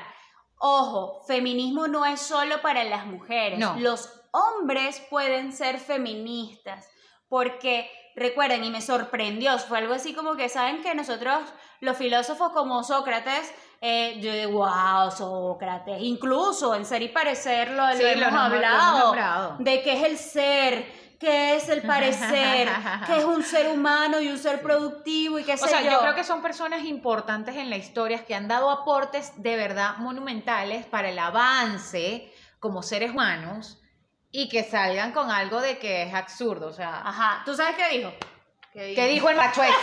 [0.57, 3.59] Ojo, feminismo no es solo para las mujeres.
[3.59, 3.75] No.
[3.79, 6.89] Los hombres pueden ser feministas,
[7.27, 11.41] porque recuerden, y me sorprendió, fue algo así como que saben que nosotros,
[11.79, 17.87] los filósofos como Sócrates, eh, yo digo, wow, Sócrates, incluso en ser y parecer lo,
[17.91, 18.69] Sí, lo hemos nom- lo hemos
[19.11, 22.67] hablado, de qué es el ser, qué es el parecer,
[23.07, 25.91] qué es un ser humano y un ser productivo y qué sé O sea, yo.
[25.91, 29.95] yo creo que son personas importantes en la historia que han dado aportes de verdad
[29.97, 33.81] monumentales para el avance como seres humanos
[34.31, 36.67] y que salgan con algo de que es absurdo.
[36.67, 38.11] O sea, Ajá, ¿tú sabes qué dijo?
[38.73, 39.73] ¿Qué dijo el macho ese?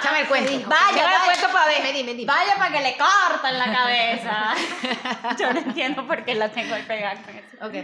[0.00, 0.68] Échame el cuento.
[0.68, 1.24] Vaya, el vaya.
[1.24, 1.76] cuento para ver.
[1.78, 2.32] Dime, dime, dime.
[2.32, 4.54] Vaya para que le corten la cabeza.
[5.38, 7.56] Yo no entiendo por qué la tengo ahí pegada con eso.
[7.62, 7.74] Ok.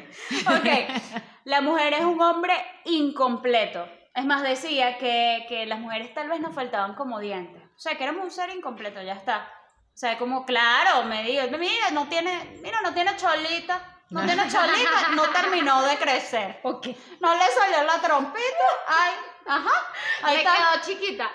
[0.56, 1.02] Ok,
[1.44, 3.88] la mujer es un hombre incompleto.
[4.14, 7.62] Es más, decía que, que las mujeres tal vez nos faltaban como dientes.
[7.76, 9.48] O sea, que éramos un ser incompleto, ya está.
[9.92, 13.90] O sea, como, claro, me digo, mira, no tiene, mira, no tiene cholita.
[14.10, 16.60] No tiene cholita, no terminó de crecer.
[16.62, 16.86] Ok.
[17.20, 18.66] No le salió la trompita.
[18.86, 19.12] Ay,
[19.46, 19.70] ajá.
[20.22, 20.54] Ahí Me está.
[20.56, 21.30] quedó chiquita.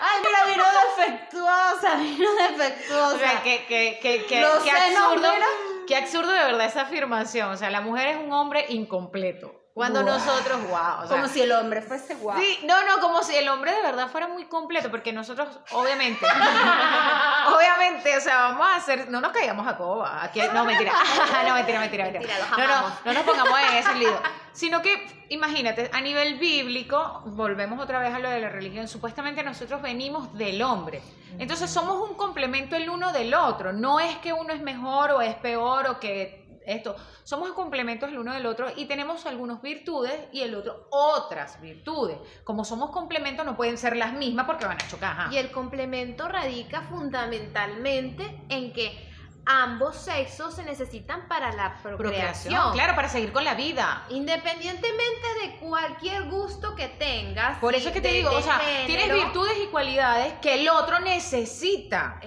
[0.00, 0.64] Ay, mira, vino
[0.96, 3.14] defectuosa, vino defectuosa.
[3.14, 5.46] O sea, que, que, que, que, Los qué senos, absurdo, mira.
[5.86, 7.50] qué absurdo de verdad esa afirmación.
[7.50, 9.62] O sea, la mujer es un hombre incompleto.
[9.74, 10.14] Cuando Guau.
[10.18, 11.02] nosotros, wow.
[11.02, 12.40] O sea, Como si el hombre fuese guapo.
[12.40, 16.26] Sí, no, no, como si el hombre de verdad fuera muy completo, porque nosotros, obviamente,
[17.54, 20.92] obviamente, o sea, vamos a hacer, no nos caigamos a coba, aquí, no, mentira,
[21.46, 24.18] no, mentira, mentira, mentira, Mentira, no, no, no nos pongamos en ese lío,
[24.56, 29.42] sino que, imagínate, a nivel bíblico, volvemos otra vez a lo de la religión, supuestamente
[29.42, 31.02] nosotros venimos del hombre,
[31.38, 35.20] entonces somos un complemento el uno del otro, no es que uno es mejor o
[35.20, 40.14] es peor o que esto, somos complementos el uno del otro y tenemos algunas virtudes
[40.32, 42.18] y el otro otras virtudes.
[42.42, 45.32] Como somos complementos no pueden ser las mismas porque van a chocar.
[45.32, 49.15] Y el complemento radica fundamentalmente en que
[49.46, 52.72] ambos sexos se necesitan para la procreación.
[52.72, 54.04] claro, para seguir con la vida.
[54.10, 57.58] Independientemente de cualquier gusto que tengas.
[57.58, 60.54] Por eso es que te de- digo, de o sea, tienes virtudes y cualidades que
[60.60, 62.20] el otro necesita.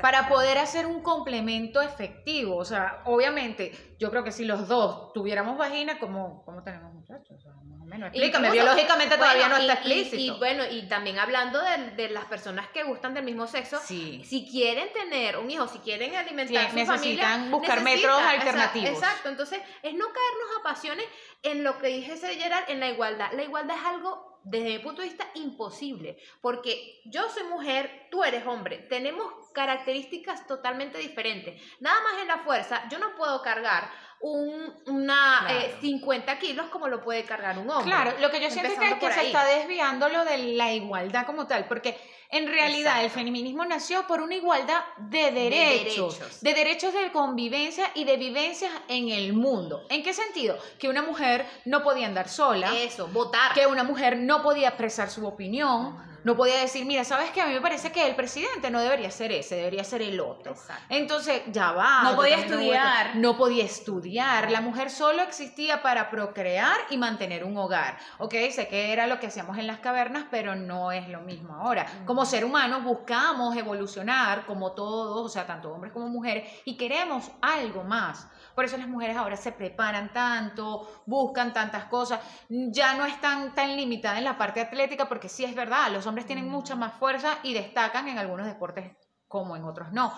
[0.00, 2.56] Para poder hacer un complemento efectivo.
[2.56, 7.36] O sea, obviamente, yo creo que si los dos tuviéramos vagina, ¿cómo, cómo tenemos muchachos?
[7.36, 7.52] O sea,
[7.92, 8.14] más o menos.
[8.16, 10.34] Explícame, Incluso- biológicamente todavía bueno, no está y- explícito.
[10.34, 14.22] Y, bueno, y también hablando de, de las personas que gustan del mismo sexo, sí.
[14.24, 18.22] si quieren tener un hijo, si quieren alimentar Sí, su necesitan familia, buscar necesitan, métodos
[18.22, 18.90] alternativos.
[18.90, 21.06] Exacto, entonces es no caernos a pasiones
[21.42, 23.30] en lo que dije ese Gerard, en la igualdad.
[23.32, 28.24] La igualdad es algo desde mi punto de vista imposible, porque yo soy mujer, tú
[28.24, 31.62] eres hombre, tenemos características totalmente diferentes.
[31.80, 33.88] Nada más en la fuerza, yo no puedo cargar
[34.22, 35.60] un, una Claro.
[35.60, 37.84] eh, 50 kilos como lo puede cargar un hombre.
[37.92, 41.46] Claro, lo que yo siento es que, se está desviando lo de la igualdad como
[41.46, 41.98] tal, porque
[42.30, 46.40] en realidad el feminismo nació por una igualdad de derechos, derechos.
[46.40, 49.84] de derechos de convivencia y de vivencias en el mundo.
[49.90, 50.56] ¿En qué sentido?
[50.78, 53.52] Que una mujer no podía andar sola, Eso, votar.
[53.54, 57.40] que una mujer no podía expresar su opinión, no podía decir, mira, ¿sabes qué?
[57.40, 60.52] A mí me parece que el presidente no debería ser ese, debería ser el otro.
[60.52, 60.84] Exacto.
[60.88, 62.02] Entonces, ya va.
[62.02, 63.16] No podía estudiar.
[63.16, 64.50] No podía estudiar.
[64.50, 67.96] La mujer solo existía para procrear y mantener un hogar.
[68.18, 71.54] Ok, sé que era lo que hacíamos en las cavernas, pero no es lo mismo
[71.54, 71.86] ahora.
[72.06, 77.30] Como ser humano buscamos evolucionar como todos, o sea, tanto hombres como mujeres, y queremos
[77.40, 78.28] algo más.
[78.54, 82.20] Por eso las mujeres ahora se preparan tanto, buscan tantas cosas.
[82.48, 86.26] Ya no están tan limitadas en la parte atlética, porque sí es verdad, los hombres
[86.26, 88.92] tienen mucha más fuerza y destacan en algunos deportes
[89.28, 90.12] como en otros no.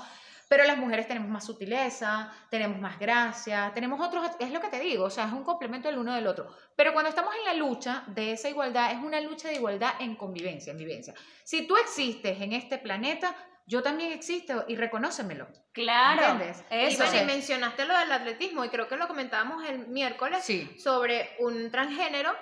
[0.49, 4.79] Pero las mujeres tenemos más sutileza, tenemos más gracia, tenemos otros, es lo que te
[4.79, 6.49] digo, o sea, es un complemento el uno del otro.
[6.77, 10.16] Pero cuando estamos en la lucha de esa igualdad, es una lucha de igualdad en
[10.16, 11.14] convivencia, en vivencia.
[11.44, 13.35] Si tú existes en este planeta,
[13.66, 15.48] yo también existo y reconócemelo.
[15.72, 16.22] Claro.
[16.22, 16.64] ¿Entiendes?
[16.70, 17.05] Y Eso.
[17.05, 20.70] bueno, y mencionaste lo del atletismo, y creo que lo comentábamos el miércoles Sí.
[20.79, 22.33] sobre un transgénero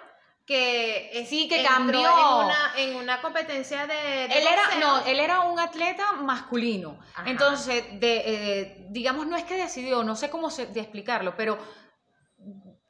[0.46, 2.00] que Sí, que cambió.
[2.00, 3.94] En una, en una competencia de.
[3.94, 4.80] de Él era, boxeo.
[4.80, 6.98] no, él era un atleta masculino.
[7.14, 7.30] Ajá.
[7.30, 11.58] Entonces, de, eh, digamos, no es que decidió, no sé cómo se- de explicarlo, pero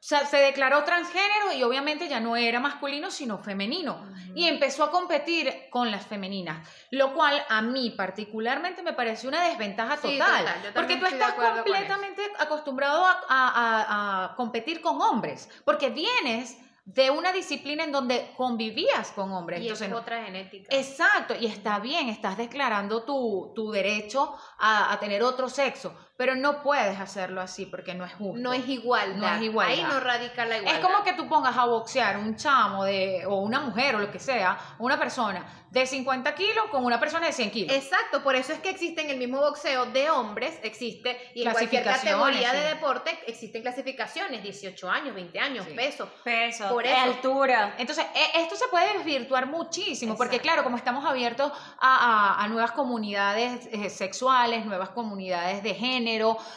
[0.03, 4.05] o sea, se declaró transgénero y obviamente ya no era masculino, sino femenino.
[4.35, 9.45] Y empezó a competir con las femeninas, lo cual a mí particularmente me pareció una
[9.45, 10.45] desventaja Sí, total.
[10.65, 15.91] yo porque tú estás con completamente acostumbrado a, a- a- a competir con hombres, porque
[15.91, 19.61] vienes de una disciplina en donde convivías con hombres.
[19.61, 20.75] Y Entonces, es otra genética.
[20.77, 25.95] Exacto, y está bien, estás declarando tu, tu derecho a, a tener otro sexo.
[26.16, 28.40] Pero no puedes hacerlo así porque no es justo.
[28.40, 29.16] No es igualdad.
[29.16, 29.75] No es igualdad.
[29.75, 30.81] Ahí no radica la igualdad.
[30.81, 34.11] Es como que tú pongas a boxear un chamo de, o una mujer o lo
[34.11, 37.75] que sea, una persona de 50 kilos con una persona de 100 kilos.
[37.75, 41.51] Exacto, por eso es que existe en el mismo boxeo de hombres, existe, y en
[41.51, 45.72] cualquier categoría de deporte existen clasificaciones, 18 años, 20 años, Sí.
[45.75, 46.11] peso.
[46.22, 46.94] Peso, Por eso.
[47.01, 47.75] altura.
[47.79, 52.48] Entonces, e- esto se puede desvirtuar muchísimo, porque claro, como estamos abiertos a, a- a
[52.48, 56.12] nuevas comunidades eh, sexuales, nuevas comunidades de género,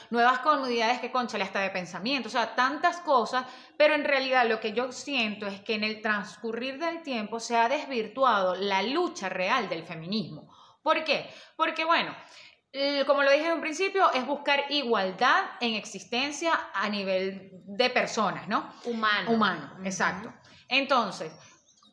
[0.10, 3.46] nuevas comunidades que, conchale, hasta de pensamiento, o sea, tantas cosas,
[3.78, 7.56] pero en realidad lo que yo siento es que en el transcurrir del tiempo se
[7.56, 10.54] ha desvirtuado la lucha real del feminismo.
[10.82, 11.30] ¿Por qué?
[11.56, 12.16] Porque, bueno,
[13.06, 18.48] como lo dije en un principio, es buscar igualdad en existencia a nivel de personas,
[18.48, 18.74] ¿no?
[18.84, 19.32] Humano.
[19.32, 20.34] Humano, exacto.
[20.68, 21.32] Entonces,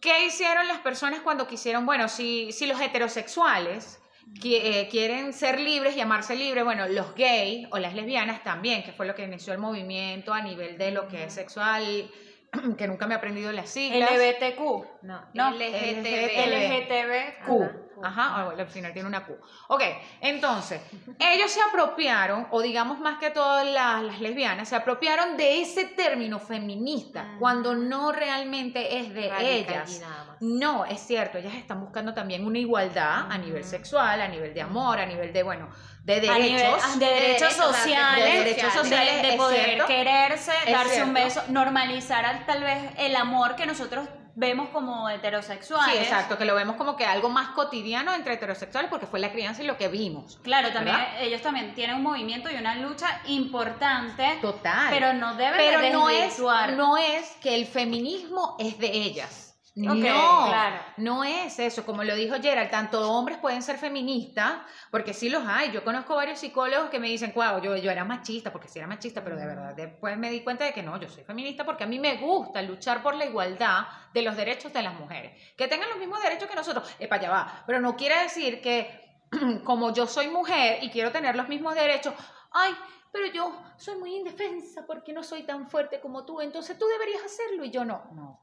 [0.01, 4.02] ¿qué hicieron las personas cuando quisieron, bueno, si, si los heterosexuales
[4.45, 9.07] eh, quieren ser libres, llamarse libres, bueno, los gays o las lesbianas también, que fue
[9.07, 12.11] lo que inició el movimiento a nivel de lo que es sexual,
[12.79, 14.11] que nunca me he aprendido las siglas.
[14.11, 14.61] LBTQ.
[15.03, 16.33] No, No, LGTB.
[16.49, 17.83] LGTBQ.
[18.05, 18.51] Ajá.
[18.51, 19.37] Al final tiene una Q.
[19.69, 19.83] Ok,
[20.21, 20.81] entonces,
[21.21, 25.85] ellos se apropiaron, o digamos más que todas las, las lesbianas, se apropiaron de ese
[25.85, 27.37] término feminista, Ah.
[27.39, 30.03] cuando no realmente es de Radica allí ellas.
[30.45, 34.61] No, es cierto, ellas están buscando también una igualdad a nivel sexual, a nivel de
[34.61, 35.69] amor, a nivel de, bueno,
[36.03, 36.41] de A derechos.
[36.51, 39.87] nivel- ah, de derechos sociales, de derechos de- sociales, de, poder cierto.
[39.87, 45.93] quererse, darse un beso, normalizar al- tal vez el amor que nosotros vemos como heterosexuales.
[45.95, 49.31] Sí, exacto, que lo vemos como que algo más cotidiano entre heterosexuales porque fue la
[49.31, 50.41] crianza y lo que vimos.
[50.43, 51.23] Claro, también ¿Verdad?
[51.23, 54.89] ellos también tienen un movimiento y una lucha importante, Total.
[54.91, 56.37] pero no deben pero de no es,
[56.77, 59.52] no es que el feminismo es de ellas.
[59.75, 60.83] No, claro.
[60.99, 61.87] no es eso.
[61.87, 65.73] Como lo dijo Gerald, tanto hombres pueden ser feministas, porque sí los hay.
[65.73, 68.87] Yo conozco varios psicólogos que me dicen, wow, yo, yo era machista, porque sí era
[68.87, 71.85] machista, pero de verdad después me di cuenta de que no, yo soy feminista porque
[71.85, 75.41] a mí me gusta luchar por la igualdad de los derechos de las mujeres.
[75.57, 76.91] Que tengan los mismos derechos que nosotros.
[77.09, 77.65] para allá va.
[77.67, 79.03] Pero no quiere decir que
[79.65, 82.15] como yo soy mujer y quiero tener los mismos derechos,
[82.51, 82.75] ay,
[83.11, 87.23] pero yo soy muy indefensa porque no soy tan fuerte como tú, entonces tú deberías
[87.25, 88.05] hacerlo y yo no.
[88.13, 88.42] No,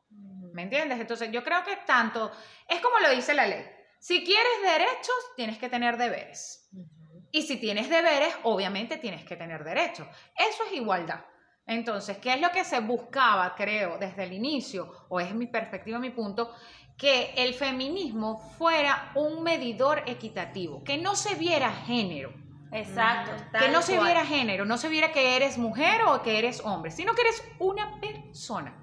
[0.53, 0.99] ¿me entiendes?
[0.99, 2.31] Entonces yo creo que tanto,
[2.67, 3.65] es como lo dice la ley,
[3.99, 6.69] si quieres derechos, tienes que tener deberes.
[7.31, 10.07] Y si tienes deberes, obviamente tienes que tener derechos.
[10.35, 11.23] Eso es igualdad.
[11.65, 15.99] Entonces, ¿qué es lo que se buscaba, creo, desde el inicio, o es mi perspectiva,
[15.99, 16.55] mi punto?
[16.97, 22.33] Que el feminismo fuera un medidor equitativo, que no se viera género,
[22.71, 23.31] Exacto.
[23.51, 24.07] Tal que no se cual.
[24.07, 27.43] viera género, no se viera que eres mujer o que eres hombre, sino que eres
[27.59, 28.75] una persona.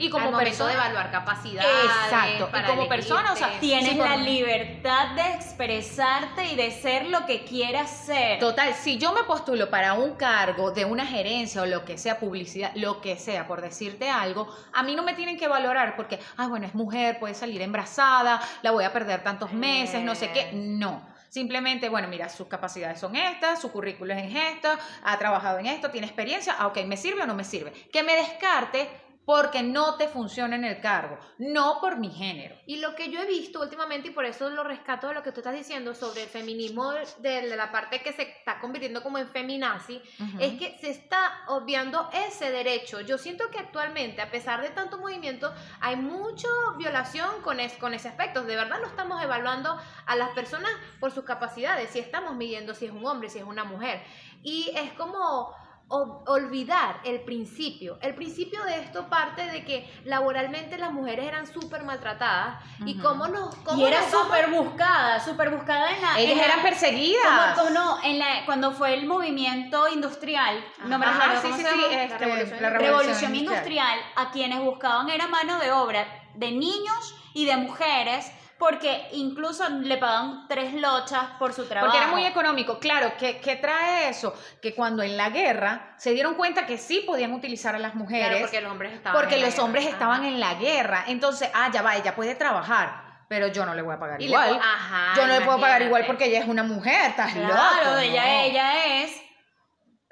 [0.00, 1.70] Y como Al persona- de evaluar capacidades.
[2.04, 3.58] Exacto, y como persona, o sea.
[3.60, 8.38] Tienes Sí, por- la libertad de expresarte y de ser lo que quieras ser.
[8.38, 12.18] Total, si yo me postulo para un cargo de una gerencia o lo que sea,
[12.18, 16.18] publicidad, lo que sea, por decirte algo, a mí no me tienen que valorar porque,
[16.36, 20.30] ah, bueno, es mujer, puede salir embarazada, la voy a perder tantos meses, no sé
[20.32, 20.50] qué.
[20.52, 21.06] No.
[21.28, 24.68] Simplemente, bueno, mira, sus capacidades son estas, su currículo es esto,
[25.04, 27.70] ha trabajado en esto, tiene experiencia, ah, ok, ¿me sirve o no me sirve?
[27.92, 28.88] Que me descarte
[29.28, 32.56] porque no te funciona en el cargo, no por mi género.
[32.64, 35.32] Y lo que yo he visto últimamente, y por eso lo rescato de lo que
[35.32, 39.28] tú estás diciendo sobre el feminismo, de la parte que se está convirtiendo como en
[39.28, 40.38] feminazi, Ujú.
[40.40, 43.02] es que se está obviando ese derecho.
[43.02, 47.92] Yo siento que actualmente, a pesar de tanto movimiento, hay mucha violación con, es- con
[47.92, 48.44] ese aspecto.
[48.44, 52.86] De verdad no estamos evaluando a las personas por sus capacidades, si estamos midiendo si
[52.86, 54.02] es un hombre, si es una mujer.
[54.42, 55.54] Y es como
[55.88, 57.98] olvidar el principio.
[58.02, 63.26] El principio de esto parte de que laboralmente las mujeres eran súper maltratadas y cómo
[63.28, 63.54] nos...
[63.56, 66.18] Cómo Y era súper buscada, súper buscada en la...
[66.18, 67.54] Ellas en la- eran perseguidas.
[67.54, 71.48] Como, como no, en la, cuando fue el movimiento industrial, no me Ajá, recuerdo sí,
[71.48, 75.58] cómo sí, se sí, llama, este, revolución la revolución industrial, a quienes buscaban era mano
[75.58, 81.66] de obra de niños y de mujeres, porque incluso le pagaban tres lochas por su
[81.66, 81.92] trabajo.
[81.92, 82.78] Porque era muy económico.
[82.80, 84.34] Claro, ¿qué, qué trae eso?
[84.60, 88.26] Que cuando en la guerra se dieron cuenta que sí podían utilizar a las mujeres.
[88.28, 91.04] Claro, porque los hombres estaban porque en la los hombres estaban en la guerra.
[91.06, 94.24] Entonces, ah, ya va, ella puede trabajar, pero yo no le voy a pagar Y
[94.24, 94.58] igual.
[94.60, 97.98] ajá, yo no le puedo pagar igual porque ella es una mujer, estás Claro, loco.
[97.98, 98.40] ella, no.
[98.40, 99.22] ella es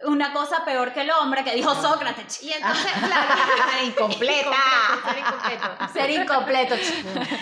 [0.04, 2.42] una cosa peor que el hombre que dijo Sócrates.
[2.42, 3.34] Y entonces, claro,
[3.84, 4.50] Incompleta.
[5.02, 5.88] ser incompleto.
[5.92, 6.74] Ser incompleto.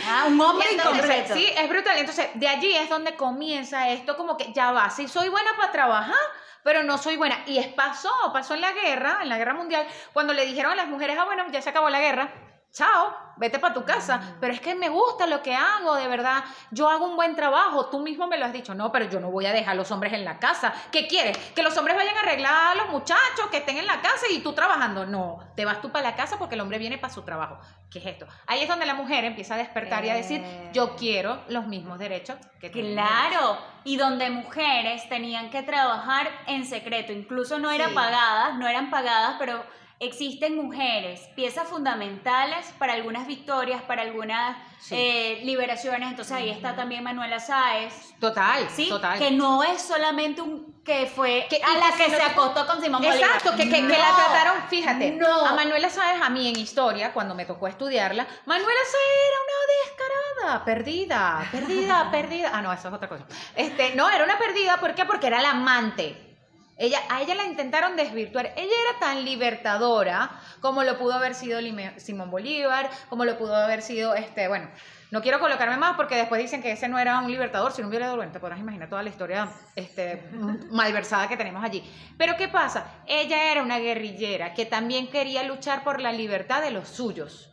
[0.09, 1.35] Ah, un hombre entonces, incompleto.
[1.35, 1.99] Sí, es brutal.
[1.99, 5.73] Entonces, de allí es donde comienza esto como que ya va, sí soy buena para
[5.73, 6.15] trabajar,
[6.63, 7.43] pero no soy buena.
[7.47, 10.77] Y es pasó, pasó en la guerra, en la guerra mundial, cuando le dijeron a
[10.77, 12.33] las mujeres, ah, bueno, ya se acabó la guerra,
[12.75, 14.21] chao, vete para tu casa.
[14.41, 16.45] Pero es que me gusta lo que hago, de verdad.
[16.73, 17.87] Yo hago un buen trabajo.
[17.87, 18.75] Tú mismo me lo has dicho.
[18.75, 20.75] No, pero yo no voy a dejar a los hombres en la casa.
[20.91, 21.39] ¿Qué quieres?
[21.55, 24.41] Que los hombres vayan a arreglar a los muchachos, que estén en la casa y
[24.41, 25.07] tú trabajando.
[25.07, 27.59] No, te vas tú para la casa porque el hombre viene para su trabajo.
[27.91, 28.27] ¿Qué es esto?
[28.49, 30.71] Ahí es donde la mujer empieza a despertar y a decir, Eh.
[30.73, 32.81] yo quiero los mismos derechos que tú.
[32.81, 37.95] Claro, y donde mujeres tenían que trabajar en secreto, incluso no eran Sí.
[37.95, 39.63] pagadas, no eran pagadas, pero
[40.05, 44.95] existen mujeres, piezas fundamentales para algunas victorias, para algunas Sí.
[44.99, 48.89] eh, liberaciones, entonces ahí está también Manuela Sáez, Total, ¿sí?
[48.89, 49.19] total.
[49.19, 53.01] Que no es solamente un que fue Que- a la que se acostó con Simón
[53.01, 53.17] Bolívar.
[53.19, 53.89] Exacto, que, que- que No.
[53.89, 55.47] la trataron, fíjate, No.
[55.47, 60.45] a Manuela Sáez, a mí en historia, cuando me tocó estudiarla, Manuela Sáez era una
[60.45, 62.51] descarada, perdida, perdida, perdida.
[62.53, 63.25] Ah, no, eso es otra cosa.
[63.57, 65.07] Este, no, era una perdida, ¿por qué?
[65.07, 66.34] Porque era la amante.
[66.77, 68.47] Ella, a ella la intentaron desvirtuar.
[68.57, 73.55] Ella era tan libertadora como lo pudo haber sido Lime- Simón Bolívar, como lo pudo
[73.55, 74.69] haber sido, este, bueno,
[75.13, 77.93] no quiero colocarme más porque después dicen que ese no era un libertador, sino un
[77.93, 78.17] violador.
[78.17, 80.29] Bueno, te podrás imaginar toda la historia este,
[80.73, 81.85] malversada que tenemos allí.
[82.19, 82.87] Pero ¿qué pasa?
[83.07, 87.51] Ella era una guerrillera que también quería luchar por la libertad de los suyos.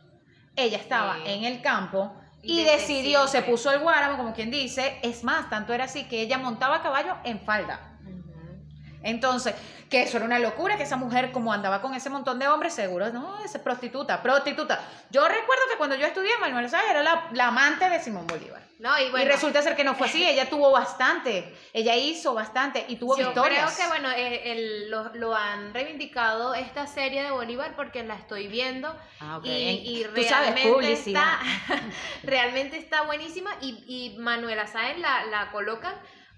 [0.56, 1.22] Ella estaba Sí.
[1.26, 4.98] en el campo y decidió, se puso el guáramo, como quien dice.
[5.02, 7.91] Es más, tanto era así que ella montaba a caballo en falda.
[9.02, 9.54] Entonces,
[9.90, 12.72] que eso era una locura, que esa mujer, como andaba con ese montón de hombres,
[12.74, 14.80] seguro, no, es prostituta, prostituta.
[15.10, 18.62] Yo recuerdo que cuando yo estudié, Manuel Sáenz era la, la amante de Simón Bolívar.
[18.78, 19.24] No, y bueno.
[19.26, 23.16] y resulta ser que no fue así, ella tuvo bastante, ella hizo bastante y tuvo
[23.16, 23.72] Yo victorias.
[23.76, 28.14] creo que, bueno, eh, el- lo, lo han reivindicado esta serie de Bolívar porque la
[28.16, 29.44] estoy viendo Ah, ok.
[29.44, 29.50] y,
[30.00, 31.38] y Tú sabes, realmente, está,
[32.24, 35.94] realmente está buenísima y, y Manuela Sáenz la, la colocan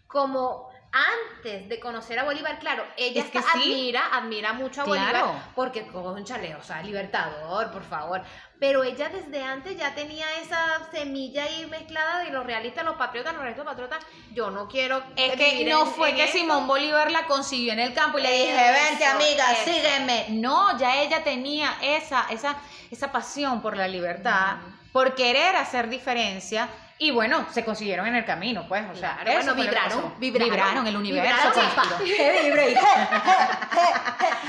[0.07, 3.72] como antes de conocer a Bolívar, claro, ella Es que está- sí.
[3.72, 5.18] admira, admira mucho a Claro.
[5.26, 8.22] Bolívar porque conchale, o sea, libertador, por favor.
[8.61, 13.33] Pero ella desde antes ya tenía esa semilla ahí mezclada de los realistas, los patriotas,
[13.33, 13.98] los realistas patriotas.
[14.33, 16.38] Yo no quiero Es que no en- fue en que esto.
[16.38, 19.64] Simón Bolívar la consiguió en el campo y le dije, Eso, vente amiga, eso.
[19.72, 20.26] sígueme.
[20.30, 22.57] No, ya ella tenía esa, esa,
[22.90, 24.59] esa pasión por la libertad,
[24.92, 26.68] por querer hacer diferencia.
[26.98, 30.14] Y bueno, se consiguieron en el camino, pues, o sea, Claro, eso bueno, vibraron, pasó.
[30.18, 30.87] vibraron.
[30.87, 31.50] el universo.
[31.50, 31.98] Vibraron.
[32.07, 32.74] Que vibre, y-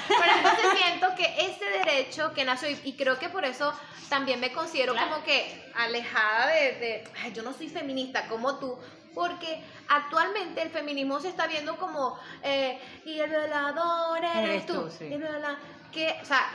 [0.08, 3.73] Pero entonces siento que ese derecho que nació, y, y creo que por eso
[4.10, 5.10] también me considero Claro.
[5.12, 8.77] como que alejada de, de, ay, yo no soy feminista como tú,
[9.15, 14.84] porque actualmente el feminismo se está viendo como, eh, y el violador eres, Eres tú,
[14.84, 15.05] tú, sí.
[15.05, 15.58] y el viola-
[15.91, 16.45] que, o sea,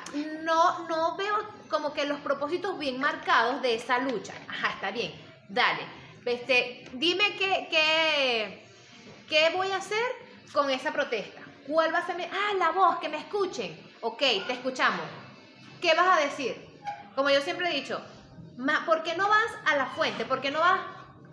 [0.43, 1.35] no, no veo
[1.71, 4.35] como que los propósitos bien marcados de esa lucha.
[4.49, 5.13] Ajá, está bien,
[5.51, 5.83] dale.
[6.25, 8.65] Este, dime qué, qué,
[9.29, 10.03] ¿Qué voy a hacer
[10.53, 11.41] con esa protesta?
[11.67, 12.25] ¿Cuál va a ser mi...
[12.25, 13.79] Ah, la voz, que me escuchen.
[14.01, 15.07] Ok, te escuchamos.
[15.81, 16.57] ¿Qué vas a decir?
[17.15, 18.01] Como yo siempre he dicho,
[18.87, 20.25] ¿por qué no vas a la fuente?
[20.25, 20.81] ¿Por qué no vas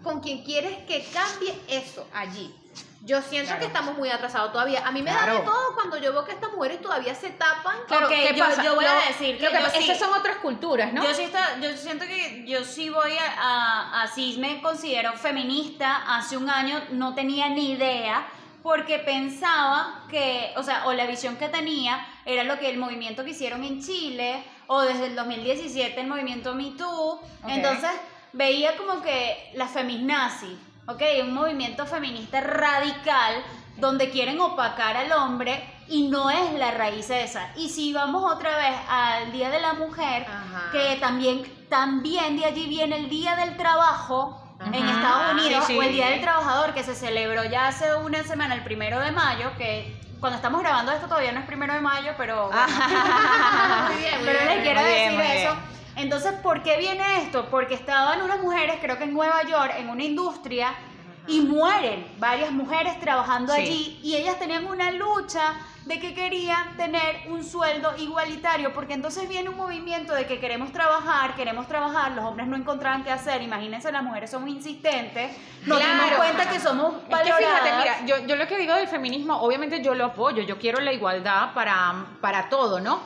[0.03, 2.53] con quien quieres que cambie eso allí?
[3.01, 3.59] Yo siento Claro.
[3.61, 4.85] que estamos muy atrasados todavía.
[4.85, 5.39] A mí me da Claro.
[5.39, 7.75] de todo cuando yo veo que estas mujeres todavía se tapan.
[7.87, 8.63] Claro, Ok, ¿qué yo- pasa?
[8.63, 11.03] yo voy a decir que lo que yo pasa- sí- esas son otras culturas, ¿no?
[11.03, 16.17] Yo sí está, yo siento que yo sí voy a, a, así me considero feminista.
[16.17, 18.27] Hace un año no tenía ni idea
[18.63, 23.23] porque pensaba que, o sea, o la visión que tenía era lo que el movimiento
[23.23, 27.21] que hicieron en Chile o desde el 2017 el movimiento Me Too.
[27.47, 27.91] Entonces
[28.33, 31.01] veía como que la feminazi, ¿ok?
[31.23, 33.43] Un movimiento feminista radical
[33.77, 37.49] donde quieren opacar al hombre y no es la raíz esa.
[37.55, 40.71] Y si vamos otra vez al Día de la Mujer, Ajá.
[40.71, 44.41] que también, también de allí viene el Día del Trabajo
[44.73, 45.79] en Estados Unidos, sí, sí.
[45.79, 49.11] o el Día del Trabajador, que se celebró ya hace una semana, el primero de
[49.11, 52.47] mayo, que cuando estamos grabando esto todavía no es primero de mayo, pero...
[52.47, 52.61] bueno.
[53.87, 54.47] Muy bien, muy Pero bien.
[54.55, 55.55] les quiero bien, decir eso.
[55.97, 57.47] Entonces, ¿por qué viene esto?
[57.49, 60.73] Porque estaban unas mujeres, creo que en Nueva York, en una industria,
[61.29, 63.59] y mueren varias mujeres trabajando Sí.
[63.61, 65.55] allí, y ellas tenían una lucha
[65.85, 70.71] de que querían tener un sueldo igualitario, porque entonces viene un movimiento de que queremos
[70.71, 75.79] trabajar, queremos trabajar, los hombres no encontraban qué hacer, imagínense, las mujeres somos insistentes, nos
[75.79, 76.17] Claro.
[76.17, 77.61] cuenta que somos Es que valoradas.
[77.61, 80.79] fíjate, mira, yo, yo lo que digo del feminismo, obviamente yo lo apoyo, yo quiero
[80.79, 82.99] la igualdad para, para todo, ¿no?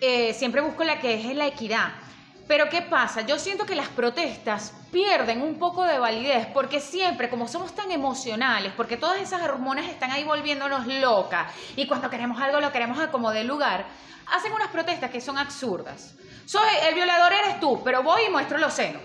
[0.00, 1.88] Eh, siempre busco la que es la equidad.
[2.46, 3.22] Pero ¿qué pasa?
[3.22, 7.90] Yo siento que las protestas pierden un poco de validez porque siempre, como somos tan
[7.90, 13.00] emocionales, porque todas esas hormonas están ahí volviéndonos locas y cuando queremos algo lo queremos
[13.00, 13.86] a como de lugar,
[14.32, 16.14] hacen unas protestas que son absurdas.
[16.46, 19.02] Soy el violador eres tú, pero voy y muestro los senos.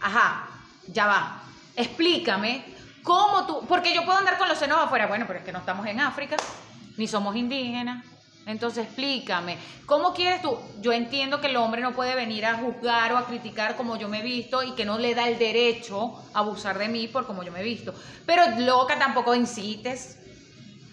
[0.00, 0.48] Ajá,
[0.86, 1.42] ya va.
[1.76, 2.64] Explícame
[3.02, 5.58] cómo tú, porque yo puedo andar con los senos afuera, bueno, pero es que no
[5.58, 6.36] estamos en África,
[6.96, 8.04] ni somos indígenas.
[8.48, 10.58] Entonces explícame, ¿cómo quieres tú?
[10.80, 14.08] Yo entiendo que el hombre no puede venir a juzgar o a criticar como yo
[14.08, 17.26] me he visto y que no le da el derecho a abusar de mí por
[17.26, 17.92] como yo me he visto.
[18.24, 20.16] Pero loca, tampoco incites.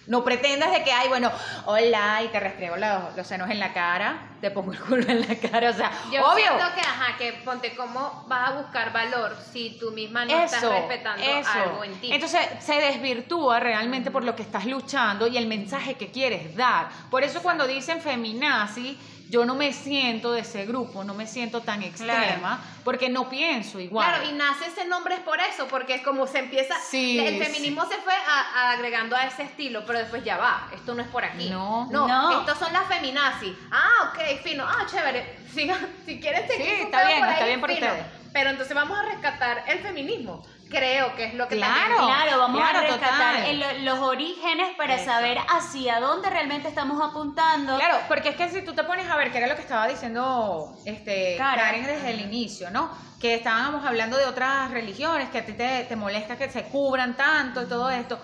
[0.08, 1.32] No pretendas de que, ay, bueno,
[1.66, 5.22] hola, y te restrego los, los senos en la cara, te pongo el culo en
[5.28, 6.46] la cara, o sea, Yo obvio.
[6.46, 10.62] siento que, ajá, que ponte cómo vas a buscar valor si tú misma no estás
[10.62, 11.24] respetando
[11.56, 12.14] algo en ti.
[12.14, 16.90] Entonces se desvirtúa realmente por lo que estás luchando y el mensaje que quieres dar.
[17.10, 21.62] Por eso cuando dicen feminazi, yo no me siento de ese grupo, no me siento
[21.62, 24.08] tan extrema, porque no pienso igual.
[24.08, 27.40] Claro, y nace ese nombre es por eso, porque es como se empieza, Sí, el
[27.40, 27.44] sí.
[27.44, 31.02] feminismo se fue a- a agregando a ese estilo, pero después ya va, esto no
[31.02, 31.50] es por aquí.
[31.50, 31.88] No.
[31.92, 32.40] no, No.
[32.42, 33.54] estos son las feminazis.
[33.72, 35.38] Ah, ok, fino, ah, chévere.
[35.54, 37.88] Sigan, si quieren seguir Sí, está bien, por está bien por fino.
[37.88, 38.06] ustedes.
[38.34, 40.46] Pero entonces vamos a rescatar el feminismo.
[40.70, 41.96] Creo que es lo que Claro.
[41.96, 45.06] también- Claro, vamos claro, a rescatar el- los orígenes para Eso.
[45.06, 47.78] saber hacia dónde realmente estamos apuntando.
[47.78, 49.88] Claro, porque es que si tú te pones a ver, que era lo que estaba
[49.88, 51.64] diciendo este, Karen.
[51.66, 52.90] Karen desde el inicio, ¿no?
[53.22, 57.16] Que estábamos hablando de otras religiones, que a ti te, te molesta que se cubran
[57.16, 58.20] tanto y todo esto.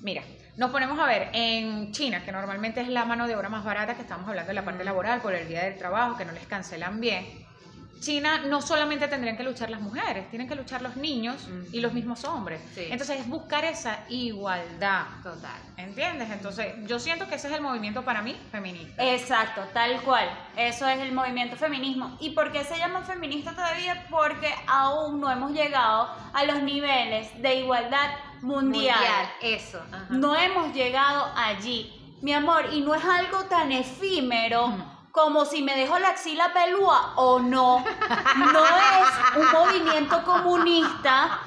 [0.00, 0.22] Mira,
[0.56, 3.94] nos ponemos a ver en China, que normalmente es la mano de obra más barata,
[3.94, 6.46] que estamos hablando de la parte laboral por el día del trabajo, que no les
[6.46, 7.42] cancelan bien.
[8.02, 11.92] China no solamente tendrían que luchar las mujeres, tienen que luchar los niños y los
[11.92, 12.60] mismos hombres.
[12.74, 12.88] Sí.
[12.90, 15.04] Entonces es buscar esa igualdad.
[15.22, 15.60] Total.
[15.76, 16.28] ¿Entiendes?
[16.30, 19.04] Entonces, yo siento que ese es el movimiento para mí feminista.
[19.04, 20.28] Exacto, tal cual.
[20.56, 22.16] Eso es el movimiento feminismo.
[22.18, 24.04] ¿Y por qué se llama feminista todavía?
[24.10, 28.10] Porque aún no hemos llegado a los niveles de igualdad
[28.42, 29.32] mundial.
[29.40, 29.80] eso.
[29.90, 30.06] ajá.
[30.10, 34.72] No hemos llegado allí, mi amor, y no es algo tan efímero
[35.10, 37.84] como si me dejo la axila pelúa o no.
[38.52, 41.38] No es un movimiento comunista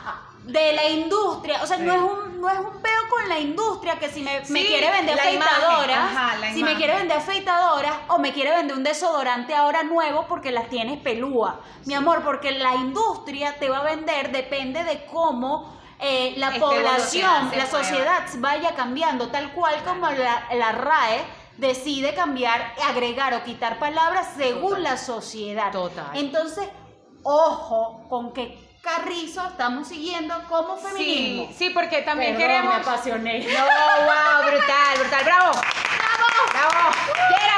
[0.44, 3.98] de la industria, o sea, no es un no es un peo con la industria
[3.98, 8.34] que si me, me quiere vender afeitadoras, ajá, si me quiere vender afeitadoras o me
[8.34, 11.60] quiere vender un desodorante ahora nuevo porque las tienes pelúa.
[11.86, 17.52] Mi amor, porque la industria te va a vender depende de cómo eh, la población,
[17.56, 21.24] la sociedad vaya cambiando, tal cual como la, la RAE
[21.58, 24.84] decide cambiar, agregar o quitar palabras según Total.
[24.84, 25.72] la sociedad.
[25.72, 26.08] Total.
[26.14, 26.68] Entonces,
[27.24, 31.48] ojo con qué carrizo estamos siguiendo como feminismo.
[31.48, 32.76] Sí, sí, porque también Perdón, queremos.
[32.76, 33.40] me apasioné.
[33.40, 35.52] No, wow, brutal, brutal, bravo.
[35.54, 36.96] Bravo, bravo.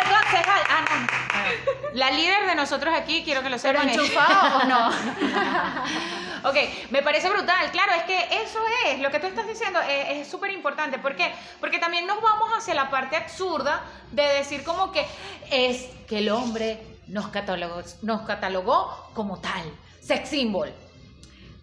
[0.10, 0.62] Concejal.
[0.70, 3.90] Ah, no, La líder de nosotros aquí, quiero que lo ¿Pero sepan.
[3.90, 4.90] es- enchufado o no?
[6.44, 6.56] Ok,
[6.92, 7.72] me parece brutal.
[7.72, 11.00] Claro, es que eso es, lo que tú estás diciendo es súper importante.
[11.00, 11.34] ¿Por qué?
[11.60, 15.06] Porque también nos vamos hacia la parte absurda de decir como que
[15.52, 19.64] es que el hombre nos catalogó, nos catalogó como tal,
[20.02, 20.74] sex symbol.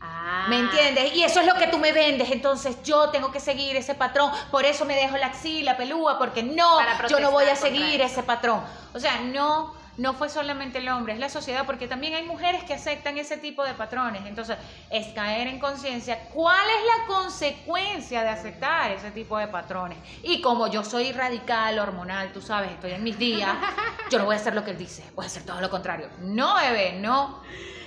[0.01, 0.47] Ah.
[0.49, 1.15] ¿Me entiendes?
[1.15, 2.31] Y eso es lo que tú me vendes.
[2.31, 4.31] Entonces yo tengo que seguir ese patrón.
[4.51, 8.23] Por eso me dejo la axila pelúa, porque no, yo no voy a seguir ese
[8.23, 8.63] patrón.
[8.93, 12.65] O sea, no, no fue solamente el hombre, es la sociedad, porque también hay mujeres
[12.65, 14.27] que aceptan ese tipo de patrones.
[14.27, 14.57] Entonces,
[14.91, 19.99] es caer en conciencia cuál es la consecuencia de aceptar ese tipo de patrones.
[20.23, 23.57] Y como yo soy radical, hormonal, tú sabes, estoy en mis días,
[24.11, 26.09] yo no voy a hacer lo que él dice, voy a hacer todo lo contrario.
[26.21, 27.43] No, bebé, no.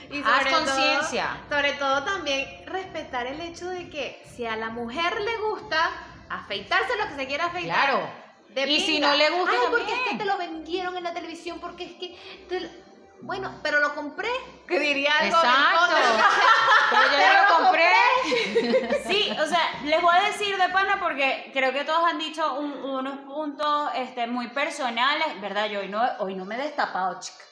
[0.09, 1.37] Y Haz conciencia.
[1.49, 5.91] Sobre todo también respetar el hecho de que si a la mujer le gusta
[6.29, 7.89] afeitarse lo que se quiera afeitar.
[7.89, 8.26] Claro.
[8.65, 11.13] De Y si no le gusta Ay, porque es que te lo vendieron en la
[11.13, 12.45] televisión, porque es que.
[12.49, 12.69] te lo-
[13.21, 14.29] Bueno, pero lo compré.
[14.67, 15.37] Que diría algo.
[15.37, 15.95] Exacto.
[16.89, 17.91] Pero yo ya lo compré.
[19.07, 22.53] Sí, o sea, les voy a decir de pana porque creo que todos han dicho
[22.59, 25.67] un- unos puntos este, muy personales, ¿verdad?
[25.67, 27.43] Yo hoy no, hoy no me he destapado, chica.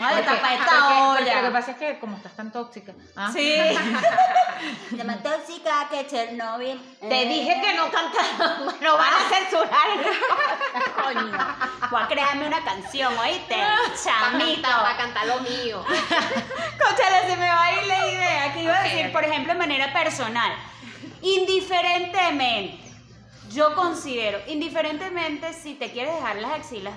[0.00, 2.92] A Porque- porque- esta porque Lo que pasa es que como estás tan tóxica.
[3.16, 3.30] ¿ah?
[3.32, 3.54] Sí.
[4.96, 6.80] De más tóxica que Chernobyl.
[7.00, 9.88] Te dije que no cantara, no van a censurar.
[11.02, 11.38] Coño.
[11.90, 13.56] Voy a crearme una canción, ¿oíste?
[14.02, 14.62] Chamito.
[14.68, 15.84] para cantar lo mío.
[15.84, 18.52] Conchale, se me va a ir la idea.
[18.54, 20.52] Que iba a decir, por ejemplo, de manera personal.
[21.22, 22.80] Indiferentemente,
[23.50, 26.94] yo considero, indiferentemente si te quieres dejar las axilas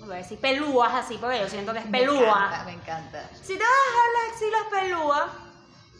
[0.00, 2.62] Voy a decir pelúas así porque yo siento que es pelúa.
[2.64, 3.28] Me encanta.
[3.34, 5.30] Si te vas a dejar las axilas pelúas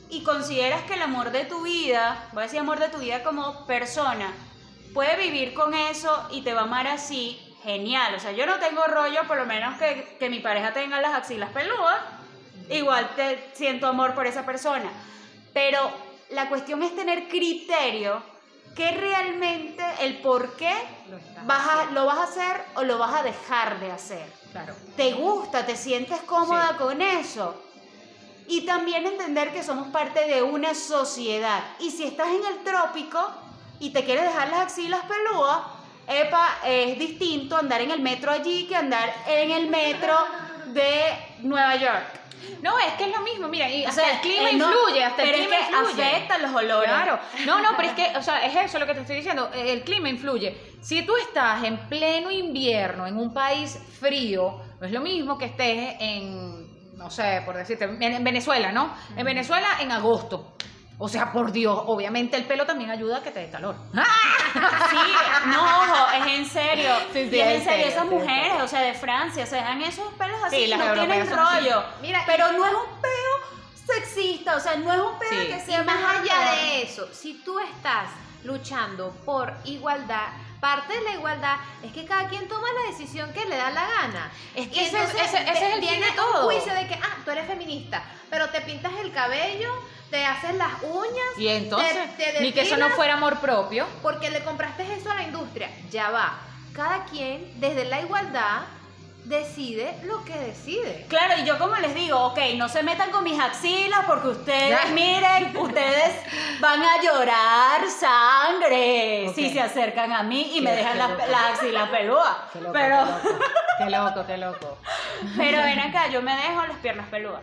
[0.09, 3.23] y consideras que el amor de tu vida, voy a decir amor de tu vida
[3.23, 4.33] como persona,
[4.95, 8.15] puede vivir con eso y te va a amar así, genial.
[8.15, 11.15] O sea, yo no tengo rollo, por lo menos que, que mi pareja tenga las
[11.15, 12.01] axilas pelúas,
[12.71, 14.91] igual te siento amor por esa persona.
[15.53, 15.91] Pero
[16.31, 18.23] la cuestión es tener criterio
[18.75, 20.73] que realmente el por qué
[21.09, 24.75] Lo vas a- lo vas a hacer o lo vas a dejar de hacer Claro.
[24.97, 26.75] te gusta, te sientes cómoda Sí.
[26.79, 27.63] con eso.
[28.47, 31.63] Y también entender que somos parte de una sociedad.
[31.79, 33.21] Y si estás en el trópico
[33.79, 35.59] y te quieres dejar las axilas pelúas,
[36.09, 40.17] epa, es distinto andar en el metro allí que andar en el metro
[40.73, 41.03] de
[41.41, 42.21] Nueva York.
[42.63, 44.67] No, es que es lo mismo, mira, y O hasta sea, el clima eh, no,
[44.71, 46.03] influye, hasta el clima es que influye.
[46.03, 46.91] afecta los olores.
[46.91, 49.51] Claro, no, no, pero es que, o sea, es eso lo que te estoy diciendo,
[49.55, 50.57] el clima influye.
[50.81, 55.47] Si tú estás en pleno invierno en un país frío, no es lo mismo que
[55.47, 58.95] estés en, no sé, por decirte, en Venezuela, ¿no?
[59.17, 60.55] En Venezuela en agosto.
[61.03, 63.75] O sea, por Dios, obviamente el pelo también ayuda a que te dé calor.
[64.91, 64.97] Sí,
[65.47, 66.91] no, ojo, es en serio.
[67.13, 69.81] Sí, sí, y es en serio, esas sí, mujeres, o sea, de Francia, se dejan
[69.83, 71.85] esos pelos así, Sí, las no tienen rollo.
[72.03, 75.37] Mira, y- pero no es un peo sexista, o sea, no es un Sí.
[75.47, 78.09] que Y sea más mejor allá de eso, si tú estás
[78.45, 80.29] luchando por igualdad,
[80.61, 83.87] parte de la igualdad es que cada quien toma la decisión que le da la
[83.87, 84.31] gana.
[84.55, 86.47] Es que ese- es el fin de todo.
[86.49, 89.73] un juicio de que, ah, tú eres feminista, pero te pintas el cabello,
[90.11, 93.87] te haces las uñas, Y entonces, te- te ni que eso no fuera amor propio.
[94.03, 95.71] porque le compraste eso a la industria.
[95.91, 96.39] Ya va.
[96.75, 98.63] Cada quien, desde la igualdad,
[99.31, 101.07] decide lo que decide.
[101.09, 104.71] Claro, y yo como les digo, ok, no se metan con mis axilas porque ustedes,
[104.85, 104.91] Ya.
[104.93, 106.13] miren, ustedes
[106.61, 111.89] van a llorar sangre si se acercan a mí y me dejan las las axilas
[111.89, 112.37] pelúas.
[112.53, 112.97] Qué loco, Pero,
[113.79, 114.79] qué loco, qué loco.
[115.37, 117.41] pero ven acá, yo me dejo las piernas peludas.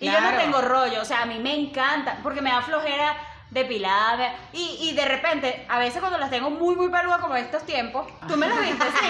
[0.00, 3.14] Y yo no tengo rollo, o sea, a mí me encanta, porque me da flojera
[3.50, 4.34] depilarme.
[4.52, 8.06] Y, y de repente, a veces cuando las tengo muy, muy peludas como estos tiempos,
[8.26, 9.08] tú me las viste, sí,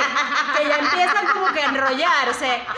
[0.56, 2.62] que ya empiezan como que a enrollarse.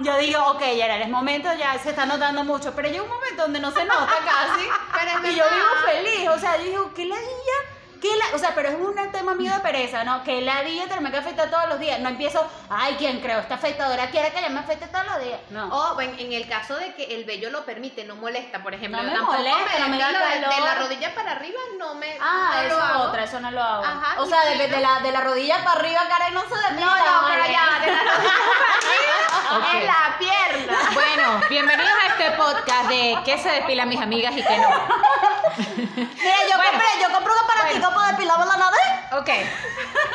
[0.00, 3.42] Yo digo, ok, ya es momento, ya se está notando mucho, pero llega un momento
[3.42, 4.66] donde no se nota casi.
[4.92, 7.58] Pero y yo vivo feliz, o sea, yo digo, ¿qué ladilla?
[8.02, 8.34] ¿Qué la...
[8.34, 10.24] O sea, pero es un tema mío de pereza, ¿no?
[10.24, 12.00] Que ladilla tenerme que afeitar todos los días.
[12.00, 13.38] No empiezo, ay, ¿quién creo?
[13.38, 15.38] Esta afeitadora quiere que yo me afeite todos los días.
[15.50, 15.68] No.
[15.68, 19.00] O en, en el caso de que el vello lo permite, no molesta, por ejemplo.
[19.00, 21.94] No me tampoco molesta, no me da de, la, de la rodilla para arriba no
[21.94, 23.02] me Ah, no lo eso es hago.
[23.04, 23.84] otra, eso no lo hago.
[23.84, 26.86] Ajá, o sea, de, la, de la rodilla para arriba, cara, no se depila.
[26.86, 27.52] No, no, pero vale.
[27.52, 28.32] ya, de la rodilla
[29.30, 30.78] para arriba en la pierna.
[30.92, 34.68] Bueno, bienvenidos a este podcast de qué se depilan mis amigas y qué no.
[35.56, 36.70] Mira, yo Bueno.
[36.70, 38.80] compré, yo compré un aparatico para depilarme la nariz.
[39.12, 39.30] Ok,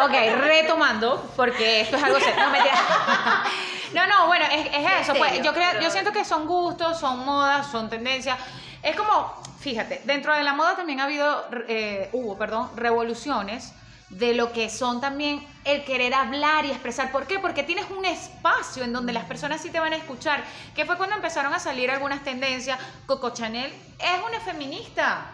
[0.02, 2.36] ok, retomando, porque esto es algo serio.
[2.40, 2.76] No, mentira.
[3.94, 5.14] no, no, bueno, es, es eso.
[5.16, 8.38] Pues, yo, creo, yo siento que son gustos, son modas, son tendencias.
[8.82, 13.74] Es como, fíjate, dentro de la moda también ha habido, eh, hubo, perdón, revoluciones
[14.10, 17.12] de lo que son también el querer hablar y expresar.
[17.12, 17.40] ¿Por qué?
[17.40, 20.44] Porque tienes un espacio en donde las personas sí te van a escuchar.
[20.76, 22.80] Que fue cuando empezaron a salir algunas tendencias.
[23.06, 25.26] Coco Chanel es una feminista.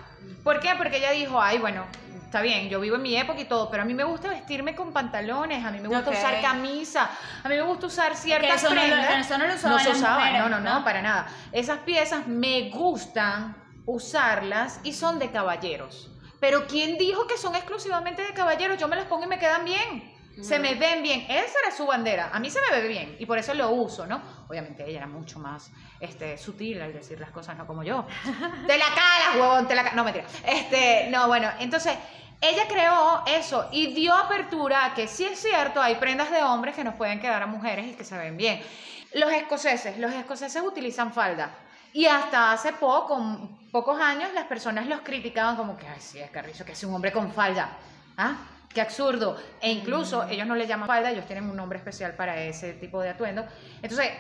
[0.43, 0.71] ¿Por qué?
[0.77, 1.85] Porque ella dijo, ay, bueno,
[2.25, 4.73] está bien, yo vivo en mi época y todo, pero a mí me gusta vestirme
[4.73, 7.11] con pantalones, a mí me gusta usar camisa,
[7.43, 9.25] a mí me gusta usar Que ciertas eso no lo- prendas.
[9.27, 10.83] eso no lo usaban No se usaban, mujeres, no, no, no, ¿no?
[10.83, 11.27] para nada.
[11.51, 13.55] Esas piezas me gustan
[13.85, 16.09] usarlas y son de caballeros.
[16.43, 18.77] Pero ¿quién dijo que son exclusivamente de caballeros?
[18.77, 20.13] Yo me las pongo y me quedan bien.
[20.41, 21.21] Se me ven bien.
[21.21, 22.31] Esa era su bandera.
[22.33, 24.21] A mí se me ve bien y por eso lo uso, ¿no?
[24.49, 25.71] Obviamente ella era mucho más
[26.01, 28.05] este, sutil al decir las cosas, no como yo.
[28.67, 29.95] Te la calas, huevón, te la calas.
[29.95, 30.25] No, mentira.
[30.45, 31.97] Este, no, bueno, entonces
[32.41, 36.75] ella creó eso y dio apertura a que sí es cierto, hay prendas de hombres
[36.75, 38.61] que nos pueden quedar a mujeres y que se ven bien.
[39.13, 41.55] Los escoceses, los escoceses utilizan falda.
[41.93, 43.17] Y hasta hace poco,
[43.73, 46.93] pocos años, las personas los criticaban como que, ay, sí, es carrizo, que es un
[46.93, 47.75] hombre con falda.
[48.15, 48.35] ¿Ah?
[48.69, 49.35] Qué absurdo.
[49.59, 53.01] E incluso ellos no le llaman falda, ellos tienen un nombre especial para ese tipo
[53.01, 53.43] de atuendo.
[53.81, 54.11] Entonces,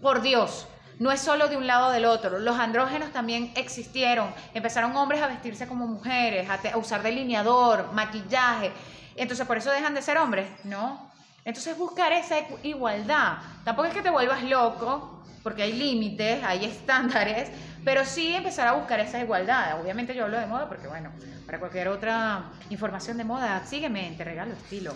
[0.00, 0.66] por Dios,
[0.98, 2.38] no es solo de un lado o del otro.
[2.38, 4.32] Los andrógenos también existieron.
[4.54, 8.72] Empezaron hombres a vestirse como mujeres, a, te- a usar delineador, maquillaje.
[9.16, 11.11] Entonces, por eso dejan de ser hombres, ¿no?
[11.44, 13.38] Entonces, buscar esa igu- igualdad.
[13.64, 17.50] Tampoco es que te vuelvas loco, porque hay límites, hay estándares,
[17.84, 19.80] pero sí empezar a buscar esa igualdad.
[19.80, 21.10] Obviamente yo hablo de moda porque, bueno,
[21.46, 24.94] para cualquier otra información de moda, sígueme, te regalo estilo.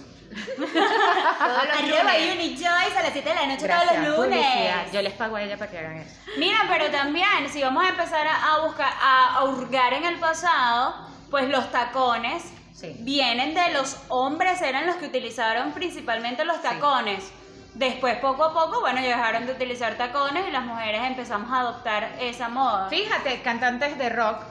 [0.56, 2.34] Todos los Arriba lunes.
[2.34, 4.38] Uni Joyce a las 7 de la noche Gracias, todos los lunes.
[4.46, 4.86] publicidad.
[4.92, 6.14] Yo les pago a ella para que hagan eso.
[6.38, 10.94] Mira, pero también, si vamos a empezar a, buscar, a, a hurgar en el pasado,
[11.30, 12.44] pues los tacones
[12.76, 12.94] Sí.
[12.98, 17.24] vienen de los hombres, eran los que utilizaron principalmente los tacones.
[17.72, 21.60] Después, poco a poco, bueno, ya dejaron de utilizar tacones y las mujeres empezamos a
[21.60, 22.88] adoptar esa moda.
[22.90, 24.42] Fíjate, cantantes de rock,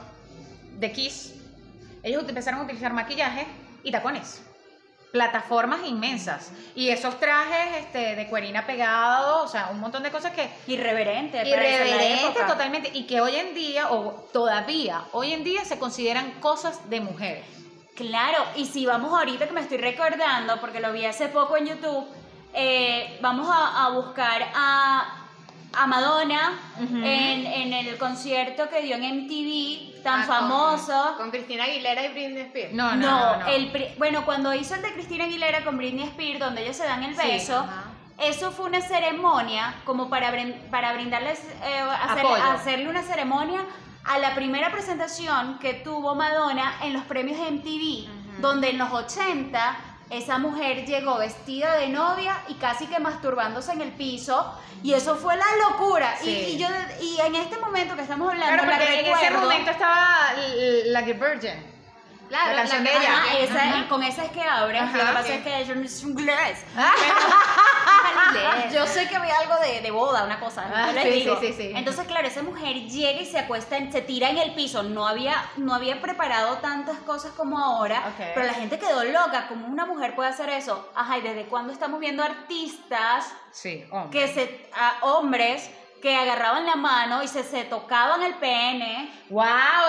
[0.78, 1.34] de Kiss,
[2.02, 3.46] ellos empezaron a utilizar maquillaje
[3.82, 4.42] y tacones.
[5.12, 6.50] Plataformas inmensas.
[6.74, 10.48] Y esos trajes este, de cuerina pegado, o sea, un montón de cosas que...
[10.66, 12.90] Irreverente, Irreverente totalmente.
[12.92, 17.65] Y que hoy en día, o todavía, hoy en día se consideran cosas de mujeres.
[17.96, 21.66] Claro, y si vamos ahorita que me estoy recordando, porque lo vi hace poco en
[21.66, 22.06] YouTube,
[22.52, 25.14] eh, vamos a, a buscar a,
[25.72, 31.14] a Madonna en, en el concierto que dio en MTV, tan Ah, famoso.
[31.16, 32.72] Con, Cristina Aguilera y Britney Spears.
[32.74, 33.38] No, no, No, no.
[33.40, 33.46] no.
[33.46, 36.84] el pri- bueno, cuando hizo el de Cristina Aguilera con Britney Spears, donde ellos se
[36.84, 37.84] dan el Sí, beso, ajá.
[38.18, 40.32] eso fue una ceremonia como para,
[40.70, 43.60] para brindarles, eh, hacer- hacerle una ceremonia
[44.08, 48.08] a la primera presentación que tuvo Madonna en los premios MTV,
[48.40, 49.76] donde en los 80
[50.10, 54.52] esa mujer llegó vestida de novia y casi que masturbándose en el piso.
[54.82, 56.14] Y eso fue la locura.
[56.22, 56.30] Y- Sí.
[56.54, 56.68] Y, yo,
[57.02, 60.18] y en este momento que estamos hablando, Claro, en ese momento estaba
[60.86, 61.75] la Virgin.
[62.28, 63.12] Claro, La canción de que- ella.
[63.14, 63.38] Ajá, Ajá.
[63.38, 63.88] esa- Ajá.
[63.88, 64.78] con esa es que abre.
[64.78, 66.64] Ajá, lo que pasa es que yo no soy inglés.
[68.28, 68.72] Inglés.
[68.74, 70.64] Yo sé que ve algo de, de boda, una cosa.
[70.74, 71.38] Ah, sí, digo.
[71.40, 71.72] sí, sí.
[71.74, 74.82] Entonces, claro, esa mujer llega y se acuesta, se tira en el piso.
[74.82, 78.02] No había, no había preparado tantas cosas como ahora,
[78.34, 79.46] pero la gente quedó loca.
[79.48, 80.90] ¿Cómo una mujer puede hacer eso?
[80.94, 85.70] Ajá, ¿y desde cuándo estamos viendo artistas Sí, que se, a hombres
[86.06, 89.10] que agarraban la mano y se, se tocaban el pene?
[89.28, 89.44] Wow,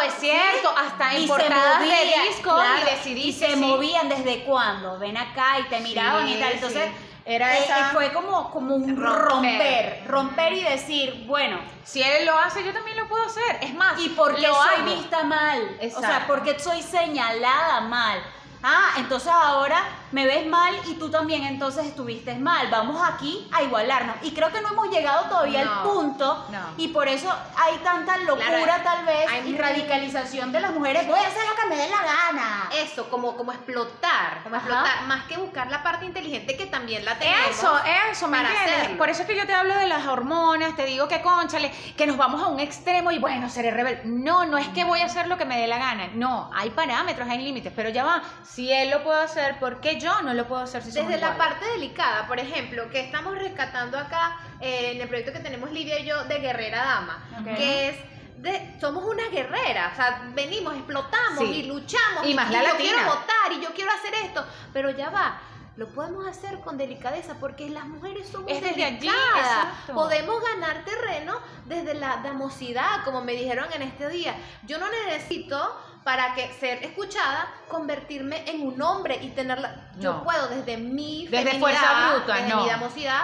[0.07, 0.74] es cierto.
[0.76, 3.55] Hasta en portadas movían, de claro, y de y se sí.
[3.57, 7.03] movían desde cuándo ven acá y te miraban Sí, y tal entonces sí.
[7.24, 9.30] Era eh, esa- fue como como un Romper.
[9.30, 13.59] romper romper y decir bueno Si él lo hace, yo también lo puedo hacer.
[13.61, 14.86] Es más, y por qué soy hago.
[14.95, 16.28] vista mal o sea Exacto.
[16.34, 18.20] porque soy señalada mal
[18.63, 23.61] ah entonces ahora me ves mal y tú también entonces estuviste mal vamos aquí a
[23.63, 26.59] igualarnos y creo que no hemos llegado todavía al punto no.
[26.77, 30.71] y por eso hay tanta locura Claro, tal vez hay y muy- radicalización de las
[30.71, 34.55] mujeres voy a hacer lo que me dé la gana Eso, como, como explotar, como
[34.55, 34.65] Ajá.
[34.67, 37.49] explotar, más que buscar la parte inteligente que también la tenemos.
[37.49, 37.73] Eso,
[38.11, 38.97] eso, ¿me entiendes?
[38.97, 42.05] Por eso es que yo te hablo de las hormonas, te digo que conchale, que
[42.07, 44.01] nos vamos a un extremo y bueno, seré rebelde.
[44.05, 46.09] No, no es que voy a hacer lo que me dé la gana.
[46.13, 48.21] No, hay parámetros, hay límites, pero ya va.
[48.43, 51.37] Si él lo puede hacer, ¿por qué yo no lo puedo hacer si Desde la
[51.37, 55.99] parte delicada, por ejemplo, que estamos rescatando acá eh, en el proyecto que tenemos Lidia
[55.99, 57.55] y yo de Guerrera Dama, Ok.
[57.55, 57.95] que es
[58.37, 61.45] de, somos unas guerreras, o sea, venimos, explotamos Sí.
[61.45, 62.89] y luchamos Y más la yo latina.
[62.89, 65.39] quiero votar y yo quiero hacer esto, pero ya va.
[65.75, 69.65] Lo podemos hacer con delicadeza porque las mujeres somos Es desde allí, delicadas.
[69.67, 69.93] exacto.
[69.93, 74.35] Podemos ganar terreno desde la damosidad, como me dijeron en este día.
[74.63, 79.89] Yo no necesito para que ser escuchada convertirme en un hombre y tenerla.
[79.99, 82.63] Yo puedo desde mi Desde fuerza bruta, desde no.
[82.63, 83.23] mi damosidad,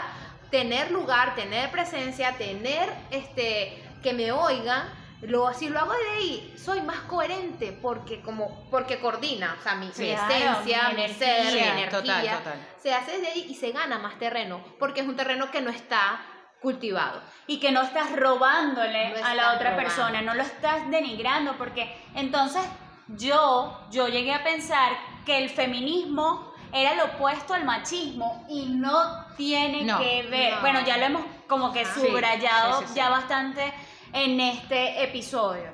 [0.51, 4.84] tener lugar, tener presencia, tener este que me oigan.
[5.21, 9.75] Lo, si lo hago de ahí, soy más coherente porque como porque coordina, o sea,
[9.75, 10.01] mi, Sí.
[10.03, 11.25] mi Claro, esencia, mi mi, energía.
[11.25, 12.67] ser, mi energía, total, total.
[12.84, 15.69] se hace desde ahí y se gana más terreno, porque es un terreno que no
[15.71, 16.19] está
[16.64, 17.22] cultivado.
[17.45, 19.84] y que no estás robándole No a la otra robando.
[19.84, 22.64] persona, no lo estás denigrando, porque entonces
[23.09, 24.93] yo, yo llegué a pensar
[25.26, 30.53] que el feminismo era el opuesto al machismo y no tiene No, que ver.
[30.55, 30.61] no.
[30.61, 32.95] Bueno, ya lo hemos como que subrayado sí, sí, sí.
[32.95, 33.74] ya bastante
[34.14, 35.70] en este episodio.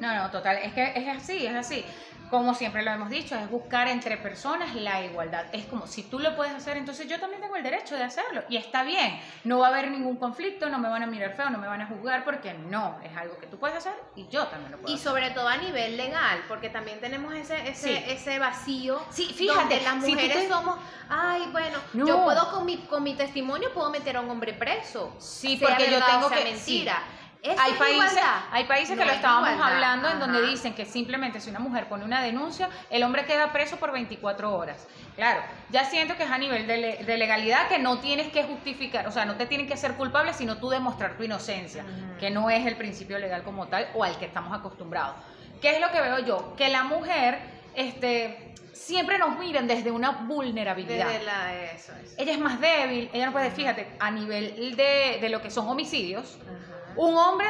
[0.00, 1.84] No, no, total, es que es así, es así.
[2.30, 5.44] Como siempre lo hemos dicho, es buscar entre personas la igualdad.
[5.52, 8.42] Es como, si tú lo puedes hacer, entonces yo también tengo el derecho de hacerlo.
[8.48, 11.50] Y está bien, no va a haber ningún conflicto, no me van a mirar feo,
[11.50, 14.46] no me van a juzgar, porque no, es algo que tú puedes hacer y yo
[14.46, 15.08] también lo puedo Y hacer.
[15.08, 18.04] sobre todo a nivel legal, porque también tenemos ese, ese, Sí.
[18.08, 19.00] ese vacío.
[19.10, 20.76] Sí, fíjate, donde las si mujeres te- somos,
[21.08, 22.06] ay, bueno, No.
[22.06, 25.14] yo puedo con mi, con mi testimonio puedo meter a un hombre preso.
[25.18, 27.02] Sí, porque yo tengo que- mentira.
[27.44, 28.18] Eso Hay es países,
[28.52, 31.58] hay países que lo es estábamos igualdad, hablando en donde dicen que simplemente si una
[31.58, 34.86] mujer pone una denuncia, el hombre queda preso por 24 horas.
[35.14, 38.44] Claro, ya siento que es a nivel de, le- de legalidad que no tienes que
[38.44, 41.84] justificar, o sea, no te tienen que hacer culpable, sino tú demostrar tu inocencia,
[42.18, 45.14] que no es el principio legal como tal o al que estamos acostumbrados.
[45.60, 46.56] ¿Qué es lo que veo yo?
[46.56, 47.38] Que la mujer,
[47.74, 51.08] este, siempre nos miran desde una vulnerabilidad.
[51.08, 52.14] Desde la, eso es.
[52.18, 55.68] Ella es más débil, ella no puede, fíjate, a nivel de, de lo que son
[55.68, 56.73] homicidios, Ajá.
[56.96, 57.48] Un hombre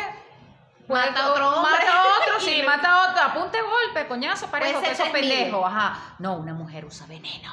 [0.86, 1.72] puede- Mata a otro hombre.
[1.72, 3.22] Mata a otro, sí, mata a otro.
[3.24, 5.66] Apunte golpe, coñazo, parejo, que eso pendejo.
[5.66, 5.98] Ajá.
[6.18, 7.52] No, una mujer usa veneno.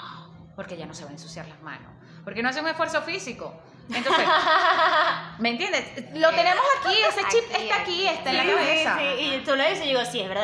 [0.55, 1.91] Porque ya no se va a ensuciar las manos.
[2.23, 3.53] Porque no hace un esfuerzo físico.
[3.91, 4.25] Entonces,
[5.39, 6.13] ¿me entiendes?
[6.13, 8.97] Lo tenemos aquí, ese chip Aquí, está aquí, está en la Sí, cabeza.
[8.99, 10.39] sí, sí, Y tú lo dices y digo, sí, es verdad.